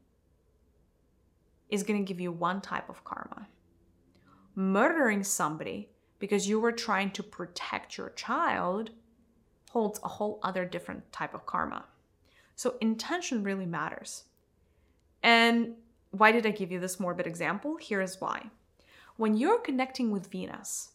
[1.69, 3.47] is going to give you one type of karma.
[4.55, 8.89] Murdering somebody because you were trying to protect your child
[9.69, 11.85] holds a whole other different type of karma.
[12.55, 14.23] So intention really matters.
[15.21, 15.75] And
[16.09, 17.77] why did I give you this morbid example?
[17.77, 18.47] Here is why.
[19.15, 20.89] When you're connecting with Venus,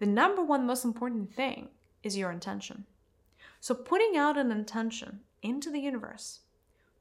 [0.00, 1.68] the number one most important thing
[2.02, 2.84] is your intention.
[3.60, 6.40] So putting out an intention into the universe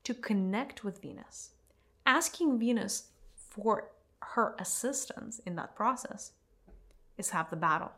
[0.04, 1.52] to connect with Venus,
[2.06, 3.90] asking Venus for
[4.20, 6.32] her assistance in that process
[7.18, 7.92] is half the battle.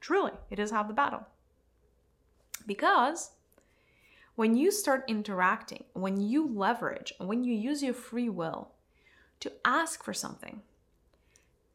[0.00, 1.26] Truly, it is half the battle.
[2.66, 3.30] Because
[4.34, 8.72] when you start interacting, when you leverage, when you use your free will
[9.40, 10.62] to ask for something,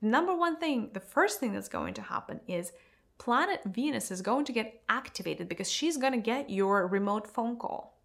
[0.01, 2.72] the number one thing, the first thing that's going to happen is
[3.18, 7.57] planet Venus is going to get activated because she's going to get your remote phone
[7.57, 7.97] call.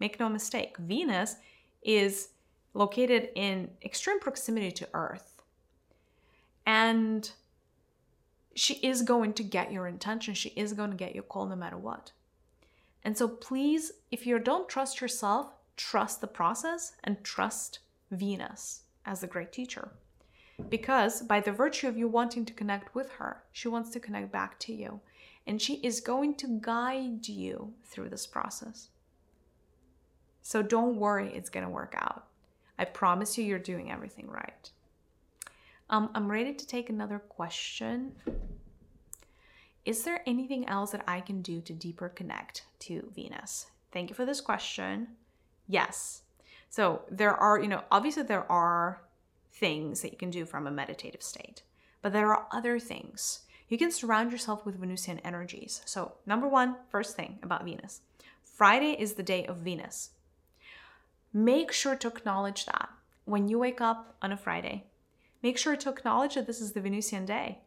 [0.00, 1.36] Make no mistake, Venus
[1.82, 2.30] is
[2.72, 5.42] located in extreme proximity to Earth.
[6.66, 7.30] And
[8.54, 10.34] she is going to get your intention.
[10.34, 12.12] She is going to get your call no matter what.
[13.02, 19.22] And so please, if you don't trust yourself, trust the process and trust Venus as
[19.22, 19.92] a great teacher.
[20.68, 24.30] Because by the virtue of you wanting to connect with her, she wants to connect
[24.30, 25.00] back to you.
[25.46, 28.88] And she is going to guide you through this process.
[30.42, 32.26] So don't worry, it's going to work out.
[32.78, 34.70] I promise you, you're doing everything right.
[35.90, 38.12] Um, I'm ready to take another question.
[39.84, 43.66] Is there anything else that I can do to deeper connect to Venus?
[43.92, 45.08] Thank you for this question.
[45.68, 46.22] Yes.
[46.70, 49.02] So there are, you know, obviously there are
[49.54, 51.62] things that you can do from a meditative state,
[52.02, 53.40] but there are other things.
[53.68, 55.80] You can surround yourself with Venusian energies.
[55.84, 58.00] So, number one, first thing about Venus
[58.42, 60.10] Friday is the day of Venus.
[61.32, 62.90] Make sure to acknowledge that
[63.24, 64.84] when you wake up on a Friday.
[65.42, 67.58] Make sure to acknowledge that this is the Venusian day.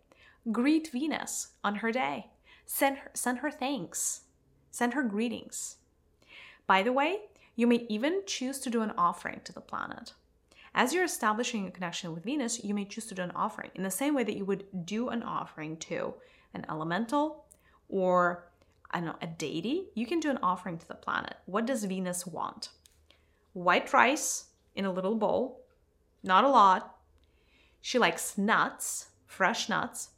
[0.51, 2.27] Greet Venus on her day.
[2.65, 4.21] Send her, send her thanks.
[4.71, 5.77] Send her greetings.
[6.65, 7.19] By the way,
[7.55, 10.13] you may even choose to do an offering to the planet.
[10.78, 13.82] As you're establishing a connection with Venus, you may choose to do an offering in
[13.82, 16.13] the same way that you would do an offering to
[16.53, 17.45] an elemental
[17.89, 18.47] or
[18.91, 19.88] I don't know, a deity.
[19.95, 21.34] You can do an offering to the planet.
[21.47, 22.69] What does Venus want?
[23.53, 25.65] White rice in a little bowl,
[26.21, 26.95] not a lot.
[27.82, 30.09] She likes nuts, fresh nuts,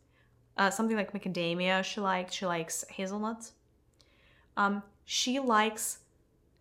[0.57, 1.85] uh, something like macadamia.
[1.85, 3.53] She likes she likes hazelnuts.
[4.57, 5.99] Um, she likes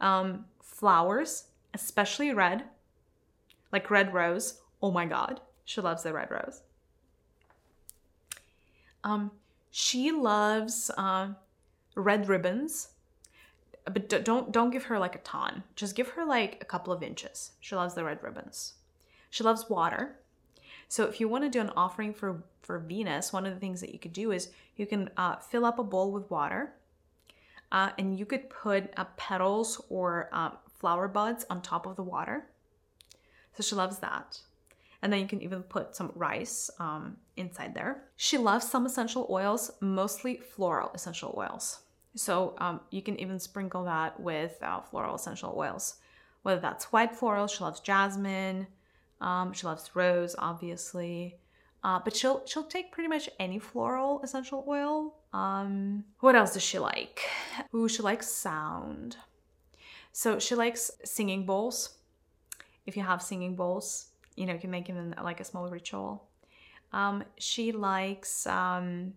[0.00, 2.62] um, flowers, especially red,
[3.72, 4.60] like red rose.
[4.82, 6.62] Oh my god, she loves the red rose.
[9.04, 9.30] Um,
[9.70, 11.28] she loves uh,
[11.94, 12.88] red ribbons,
[13.84, 15.62] but don't don't give her like a ton.
[15.76, 17.52] Just give her like a couple of inches.
[17.60, 18.74] She loves the red ribbons.
[19.30, 20.16] She loves water.
[20.88, 23.80] So if you want to do an offering for for Venus, one of the things
[23.80, 26.72] that you could do is you can uh, fill up a bowl with water,
[27.72, 32.02] uh, and you could put uh, petals or um, flower buds on top of the
[32.02, 32.46] water.
[33.58, 34.40] So she loves that.
[35.02, 38.04] And then you can even put some rice um, inside there.
[38.14, 41.80] She loves some essential oils, mostly floral essential oils.
[42.14, 45.96] So um, you can even sprinkle that with uh, floral essential oils,
[46.42, 47.48] whether that's white floral.
[47.48, 48.68] She loves jasmine.
[49.20, 51.34] Um, she loves rose, obviously.
[51.82, 55.16] Uh, but she'll she'll take pretty much any floral essential oil.
[55.32, 57.22] Um, what else does she like?
[57.74, 59.16] Ooh, she likes sound.
[60.12, 61.97] So she likes singing bowls.
[62.88, 66.26] If you have singing bowls, you know you can make them like a small ritual.
[66.94, 69.12] Um, she likes um,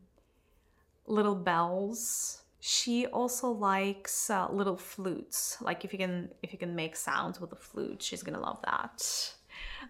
[1.07, 2.41] little bells.
[2.59, 5.57] She also likes uh, little flutes.
[5.61, 8.59] Like if you can if you can make sounds with a flute, she's gonna love
[8.65, 9.33] that.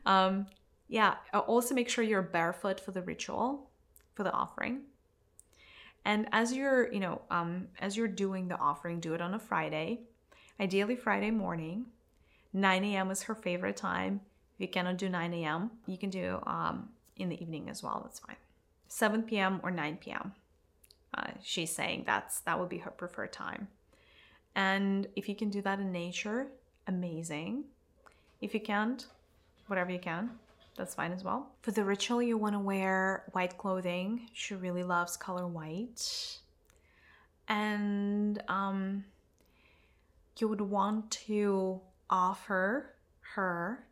[0.06, 0.46] Um,
[0.88, 3.72] yeah, also make sure you're barefoot for the ritual,
[4.14, 4.82] for the offering.
[6.06, 9.40] And as you're, you know, um, as you're doing the offering, do it on a
[9.40, 10.02] Friday,
[10.60, 11.86] ideally Friday morning.
[12.54, 13.12] 9 a.m.
[13.12, 14.22] is her favorite time.
[14.56, 18.02] If you cannot do 9 a.m., you can do um, in the evening as well.
[18.04, 18.36] That's fine.
[18.88, 19.60] 7 p.m.
[19.64, 20.34] or 9 p.m.
[21.14, 23.68] Uh, she's saying that's that would be her preferred time.
[24.56, 26.48] And if you can do that in nature,
[26.88, 27.66] amazing.
[28.42, 29.06] If you can't,
[29.68, 30.32] whatever you can,
[30.76, 31.52] that's fine as well.
[31.62, 34.30] For the ritual, you want to wear white clothing.
[34.34, 36.40] She really loves color white.
[37.48, 39.06] And um,
[40.38, 41.82] you would want to
[42.12, 42.94] offer
[43.36, 43.86] her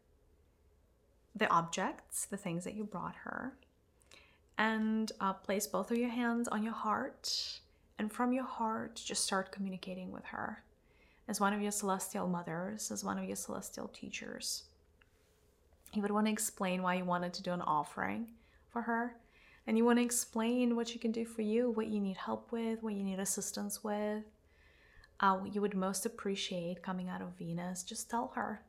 [1.35, 3.53] the objects, the things that you brought her,
[4.57, 7.59] and uh, place both of your hands on your heart.
[7.97, 10.63] And from your heart, just start communicating with her
[11.27, 14.63] as one of your celestial mothers, as one of your celestial teachers
[15.93, 18.27] you would want to explain why you wanted to do an offering
[18.69, 19.15] for her.
[19.67, 22.51] and you want to explain what she can do for you, what you need help
[22.51, 24.23] with, what you need assistance with,
[25.19, 28.61] uh, you would most appreciate coming out of Venus, just tell her.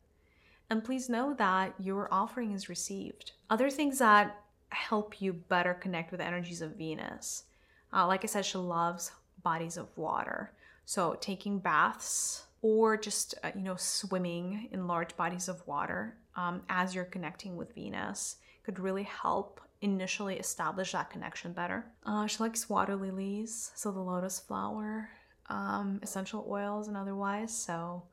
[0.69, 3.33] And please know that your offering is received.
[3.49, 4.37] Other things that
[4.69, 7.45] help you better connect with the energies of Venus.
[7.93, 9.11] Uh, like I said, she loves
[9.43, 10.53] bodies of water.
[10.85, 16.63] So taking baths or just, uh, you know, swimming in large bodies of water um,
[16.69, 21.87] as you're connecting with Venus could really help initially establish that connection better.
[22.05, 25.09] Uh, she likes water lilies, so the lotus flower,
[25.51, 27.53] um, essential oils, and otherwise.
[27.57, 28.05] So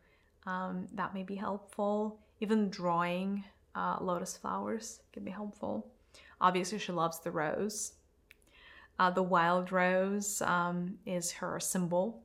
[0.45, 2.19] um, that may be helpful.
[2.41, 3.43] Even drawing
[3.75, 5.87] uh, lotus flowers can be helpful.
[6.41, 7.93] Obviously, she loves the rose.
[8.99, 12.23] Uh, the wild rose um, is her symbol.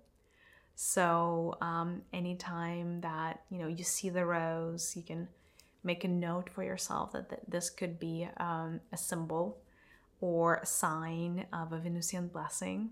[0.75, 5.29] So um, anytime that you know you see the rose, you can
[5.85, 9.59] make a note for yourself that, that this could be um, a symbol
[10.21, 12.91] or a sign of a Venusian blessing.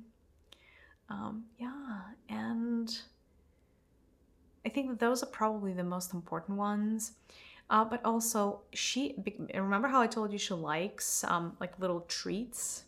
[1.10, 2.96] Um, yeah, and
[4.64, 7.12] I think those are probably the most important ones.
[7.68, 9.14] Uh, but also, she
[9.54, 12.84] remember how I told you she likes um, like little treats.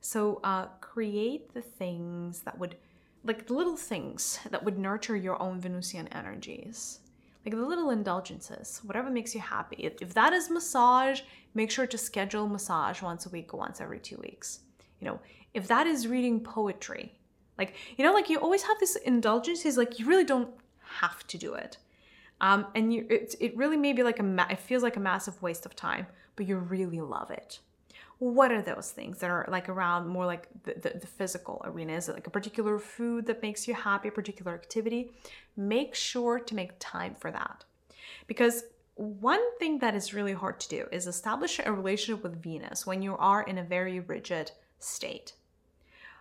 [0.00, 2.76] So uh, create the things that would,
[3.24, 7.00] like the little things that would nurture your own Venusian energies
[7.44, 9.76] like the little indulgences, whatever makes you happy.
[10.00, 11.20] If that is massage,
[11.54, 14.60] make sure to schedule massage once a week or once every two weeks.
[15.00, 15.20] You know,
[15.52, 17.12] if that is reading poetry,
[17.58, 20.50] like, you know, like you always have this indulgence is like you really don't
[21.00, 21.78] have to do it.
[22.40, 25.00] Um, and you, it, it really may be like a, ma- it feels like a
[25.00, 27.60] massive waste of time, but you really love it.
[28.18, 31.94] What are those things that are like around more like the, the, the, physical arena?
[31.94, 35.12] Is it like a particular food that makes you happy a particular activity?
[35.56, 37.64] Make sure to make time for that.
[38.26, 42.86] Because one thing that is really hard to do is establish a relationship with venus
[42.86, 45.32] when you are in a very rigid state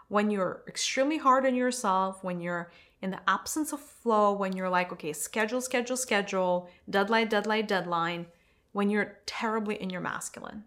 [0.07, 4.69] when you're extremely hard on yourself when you're in the absence of flow when you're
[4.69, 8.25] like okay schedule schedule schedule deadline deadline deadline
[8.71, 10.63] when you're terribly in your masculine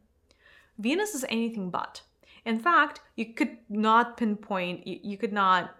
[0.78, 2.02] Venus is anything but.
[2.44, 5.76] In fact, you could not pinpoint, you, could not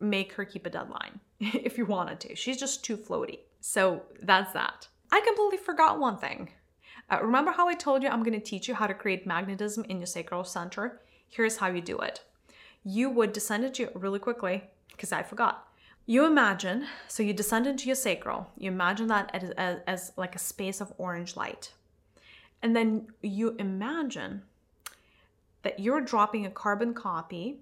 [0.00, 2.36] make her keep a deadline if you wanted to.
[2.36, 3.40] She's just too floaty.
[3.60, 4.88] So that's that.
[5.10, 6.50] I completely forgot one thing.
[7.10, 9.84] Uh, remember how I told you I'm going to teach you how to create magnetism
[9.88, 11.00] in your sacral center?
[11.28, 12.20] Here's how you do it.
[12.90, 15.68] You would descend into really quickly because I forgot.
[16.06, 18.50] You imagine, so you descend into your sacral.
[18.56, 21.74] You imagine that as, as, as like a space of orange light.
[22.62, 24.40] And then you imagine
[25.64, 27.58] that you're dropping a carbon copy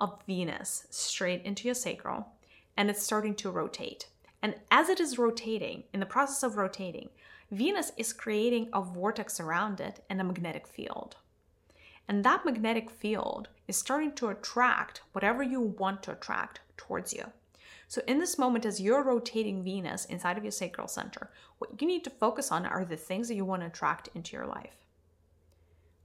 [0.00, 2.26] of Venus straight into your sacral
[2.76, 4.08] and it's starting to rotate.
[4.42, 7.10] And as it is rotating, in the process of rotating,
[7.52, 11.14] Venus is creating a vortex around it and a magnetic field.
[12.08, 17.24] And that magnetic field is starting to attract whatever you want to attract towards you.
[17.88, 21.86] So, in this moment, as you're rotating Venus inside of your sacral center, what you
[21.86, 24.84] need to focus on are the things that you want to attract into your life.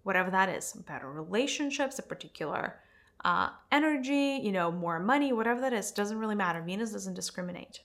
[0.04, 2.80] Whatever that is better relationships, a particular
[3.26, 6.62] uh, energy, you know, more money, whatever that is, doesn't really matter.
[6.62, 7.82] Venus doesn't discriminate.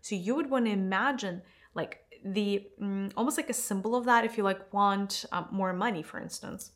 [0.00, 1.42] So, you would want to imagine
[1.74, 5.72] like the mm, almost like a symbol of that if you like want um, more
[5.72, 6.72] money, for instance.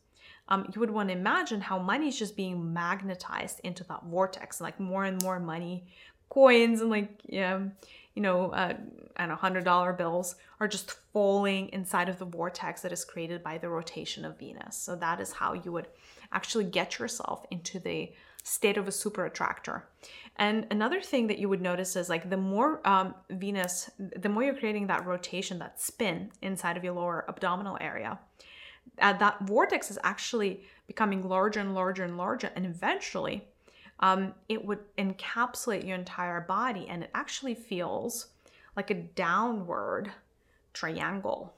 [0.49, 4.61] Um, you would want to imagine how money is just being magnetized into that vortex,
[4.61, 5.85] like more and more money
[6.29, 7.61] coins and like yeah,
[8.15, 8.75] you know, uh,
[9.17, 13.43] and a hundred dollar bills are just falling inside of the vortex that is created
[13.43, 14.77] by the rotation of Venus.
[14.77, 15.89] So that is how you would
[16.33, 18.13] actually get yourself into the
[18.43, 19.89] state of a super attractor.
[20.37, 24.45] And another thing that you would notice is like the more um, Venus, the more
[24.45, 28.19] you're creating that rotation, that spin inside of your lower abdominal area,
[29.01, 32.51] uh, that vortex is actually becoming larger and larger and larger.
[32.57, 33.45] And eventually,
[34.01, 38.29] um, it would encapsulate your entire body and it actually feels
[38.77, 40.13] like a downward
[40.73, 41.55] triangle.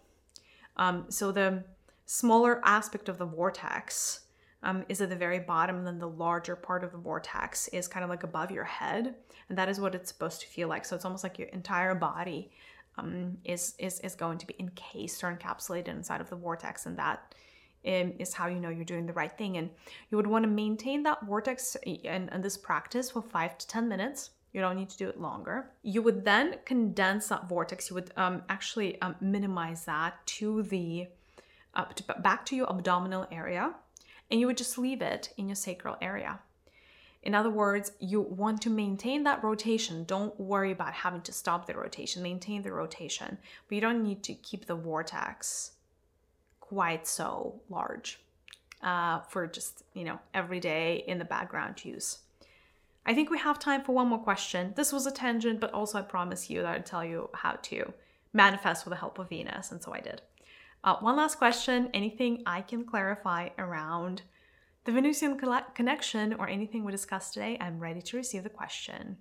[0.76, 1.64] Um, so the
[2.06, 4.20] smaller aspect of the vortex
[4.62, 7.86] um, is at the very bottom, and then the larger part of the vortex is
[7.86, 9.14] kind of like above your head,
[9.48, 10.84] and that is what it's supposed to feel like.
[10.84, 12.50] So it's almost like your entire body
[12.98, 16.98] um, is is is going to be encased or encapsulated inside of the vortex, and
[16.98, 17.34] that
[17.84, 19.56] is how you know you're doing the right thing.
[19.56, 19.70] And
[20.10, 23.88] you would want to maintain that vortex and, and this practice for five to 10
[23.88, 24.30] minutes.
[24.52, 25.70] You don't need to do it longer.
[25.82, 27.90] You would then condense that vortex.
[27.90, 31.06] You would um, actually um, minimize that to the
[31.74, 33.74] uh, to, back to your abdominal area,
[34.30, 36.40] and you would just leave it in your sacral area.
[37.22, 40.04] In other words, you want to maintain that rotation.
[40.04, 42.22] Don't worry about having to stop the rotation.
[42.22, 43.38] Maintain the rotation,
[43.68, 45.72] but you don't need to keep the vortex
[46.60, 48.20] quite so large.
[48.82, 52.18] uh, for just, you know, every day in the background use.
[53.06, 54.72] I think we have time for one more question.
[54.76, 57.92] This was a tangent, but also I promise you that I'd tell you how to
[58.32, 60.22] manifest with the help of Venus, and so I did.
[60.84, 64.22] Uh, one last question anything I can clarify around
[64.88, 65.38] the Venusian
[65.74, 67.58] connection or anything we discussed today?
[67.60, 69.18] I'm ready to receive the question.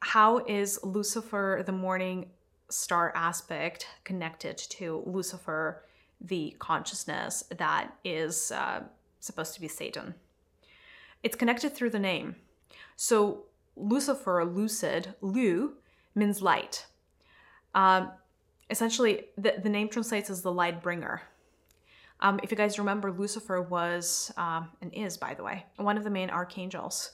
[0.00, 2.28] How is Lucifer, the morning
[2.68, 5.84] star aspect, connected to Lucifer,
[6.20, 8.80] the consciousness that is uh,
[9.20, 10.12] supposed to be Satan?
[11.22, 12.34] It's connected through the name.
[12.96, 13.44] So,
[13.76, 15.74] Lucifer, lucid, Lu,
[16.16, 16.86] means light.
[17.76, 18.10] Um,
[18.70, 21.22] essentially, the, the name translates as the light bringer.
[22.22, 26.04] Um, if you guys remember, Lucifer was um, and is, by the way, one of
[26.04, 27.10] the main archangels.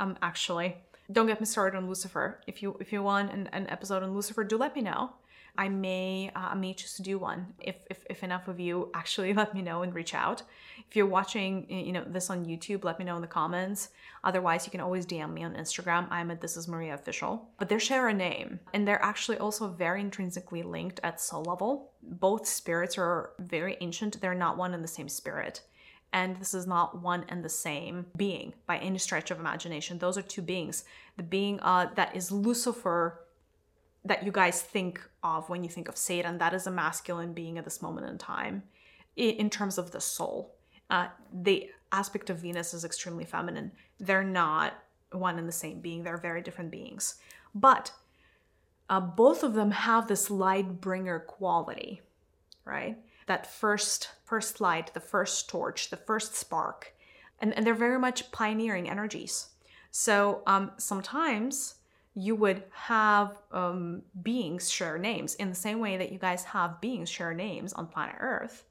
[0.00, 0.76] Um, actually,
[1.10, 2.40] don't get me started on Lucifer.
[2.46, 5.10] If you if you want an, an episode on Lucifer, do let me know.
[5.56, 9.34] I may uh, I may just do one if, if if enough of you actually
[9.42, 10.42] let me know and reach out.
[10.88, 13.90] If you're watching you know this on YouTube, let me know in the comments.
[14.24, 16.06] Otherwise, you can always DM me on Instagram.
[16.10, 17.48] I'm at This Is Mariya Official.
[17.58, 21.92] But they share a name, and they're actually also very intrinsically linked at soul level.
[22.02, 24.20] Both spirits are very ancient.
[24.20, 25.62] They're not one and the same spirit
[26.12, 29.98] and this is not one and the same being by any stretch of imagination.
[29.98, 30.84] Those are two beings.
[31.16, 33.21] The being uh, that is Lucifer
[34.04, 37.58] that you guys think of when you think of Satan, that is a masculine being
[37.58, 38.62] at this moment in time
[39.16, 40.54] in terms of the soul.
[40.90, 43.70] Uh, the aspect of Venus is extremely feminine.
[44.00, 44.74] They're not
[45.12, 47.16] one and the same being, they're very different beings.
[47.54, 47.92] But
[48.88, 52.00] uh, both of them have this light bringer quality,
[52.64, 52.98] right?
[53.26, 56.94] That first first light, the first torch, the first spark.
[57.38, 59.48] And, and they're very much pioneering energies.
[59.90, 61.74] So um, sometimes
[62.14, 66.80] you would have um, beings share names in the same way that you guys have
[66.80, 68.64] beings share names on planet Earth.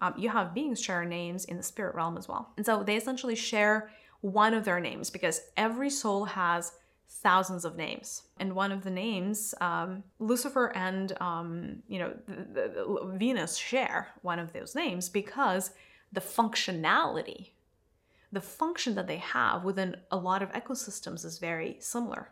[0.00, 2.50] Um, you have beings share names in the spirit realm as well.
[2.56, 3.90] And so they essentially share
[4.20, 6.72] one of their names because every soul has
[7.08, 8.22] thousands of names.
[8.38, 14.08] And one of the names, um, Lucifer and um, you know the, the, Venus share
[14.22, 15.72] one of those names because
[16.12, 17.50] the functionality,
[18.32, 22.30] the function that they have within a lot of ecosystems is very similar.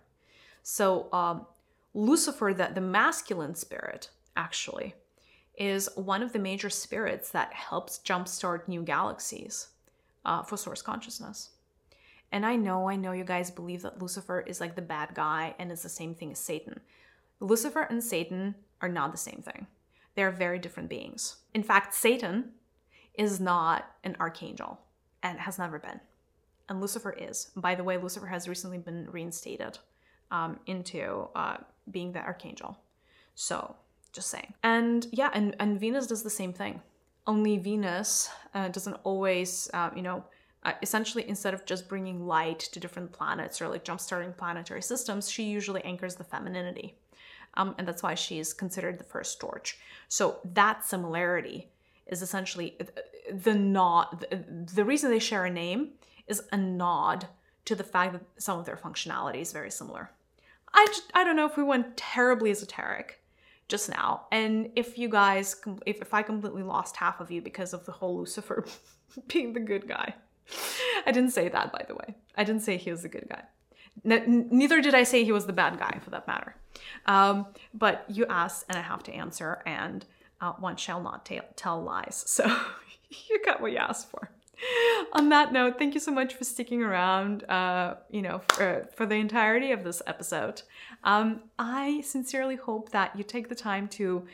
[0.71, 1.47] So um,
[1.95, 4.95] Lucifer, the, the masculine spirit, actually,
[5.57, 9.69] is one of the major spirits that helps jumpstart new galaxies
[10.27, 11.53] uh, for source consciousness.
[12.33, 15.55] And I know, I know you guys believe that Lucifer is like the bad guy
[15.59, 16.81] and is the same thing as Satan.
[17.41, 19.67] Lucifer and Satan are not the same thing.
[20.17, 21.37] They're very different beings.
[21.55, 22.51] In fact, Satan
[23.15, 24.81] is not an archangel
[25.23, 26.01] and has never been.
[26.69, 27.53] And Lucifer is.
[27.57, 29.79] By the way, Lucifer has recently been reinstated
[30.31, 31.59] um, into uh,
[31.91, 32.79] being the archangel.
[33.35, 33.77] So,
[34.13, 34.55] just saying.
[34.63, 36.81] And yeah, and, and Venus does the same thing.
[37.27, 40.25] Only Venus uh, doesn't always, uh, you know,
[40.65, 45.31] uh, essentially instead of just bringing light to different planets or like jump-starting planetary systems,
[45.31, 46.97] she usually anchors the femininity.
[47.55, 49.79] Um, and that's why she is considered the first torch.
[50.09, 51.69] So that similarity
[52.07, 52.85] is essentially uh,
[53.33, 54.27] the nod.
[54.31, 54.43] The,
[54.75, 55.91] the reason they share a name
[56.27, 57.29] is a nod
[57.67, 60.11] to the fact that some of their functionality is very similar.
[60.73, 63.21] I, just, I don't know if we went terribly esoteric
[63.69, 64.27] just now.
[64.33, 67.93] And if you guys, if, if I completely lost half of you because of the
[67.93, 68.65] whole Lucifer
[69.29, 70.15] being the good guy.
[71.07, 72.15] I didn't say that, by the way.
[72.37, 73.43] I didn't say he was the good guy.
[74.05, 76.55] N- neither did I say he was the bad guy, for that matter.
[77.07, 80.07] Um, but you asked, and I have to answer, and
[80.41, 82.25] uh, one shall not tell lies.
[82.27, 82.47] So
[83.29, 84.31] you got what you asked for.
[85.13, 89.07] On that note, thank you so much for sticking around, uh, you know, for, for,
[89.07, 90.63] the entirety of this episode.
[91.05, 94.27] Um, I sincerely hope that you take the time to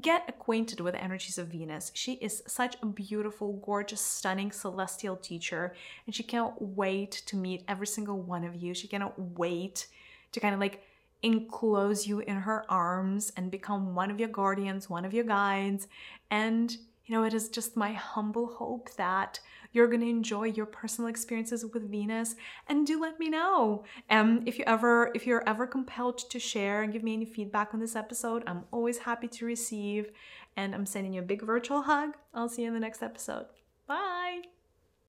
[0.00, 1.90] get acquainted with the energies of Venus.
[1.94, 5.74] She is such a beautiful, gorgeous, stunning celestial teacher,
[6.06, 8.74] and she cannot wait to meet every single one of you.
[8.74, 9.86] She cannot wait
[10.32, 10.82] to kind of like
[11.22, 15.88] enclose you in her arms and become one of your guardians, one of your guides,
[16.30, 16.76] and
[17.06, 19.40] you know, it is just my humble hope that
[19.72, 22.34] you're going to enjoy your personal experiences with Venus
[22.68, 23.84] and do let me know.
[24.10, 27.74] Um if you ever if you're ever compelled to share and give me any feedback
[27.74, 30.10] on this episode, I'm always happy to receive
[30.56, 32.16] and I'm sending you a big virtual hug.
[32.34, 33.46] I'll see you in the next episode.
[33.86, 34.55] Bye.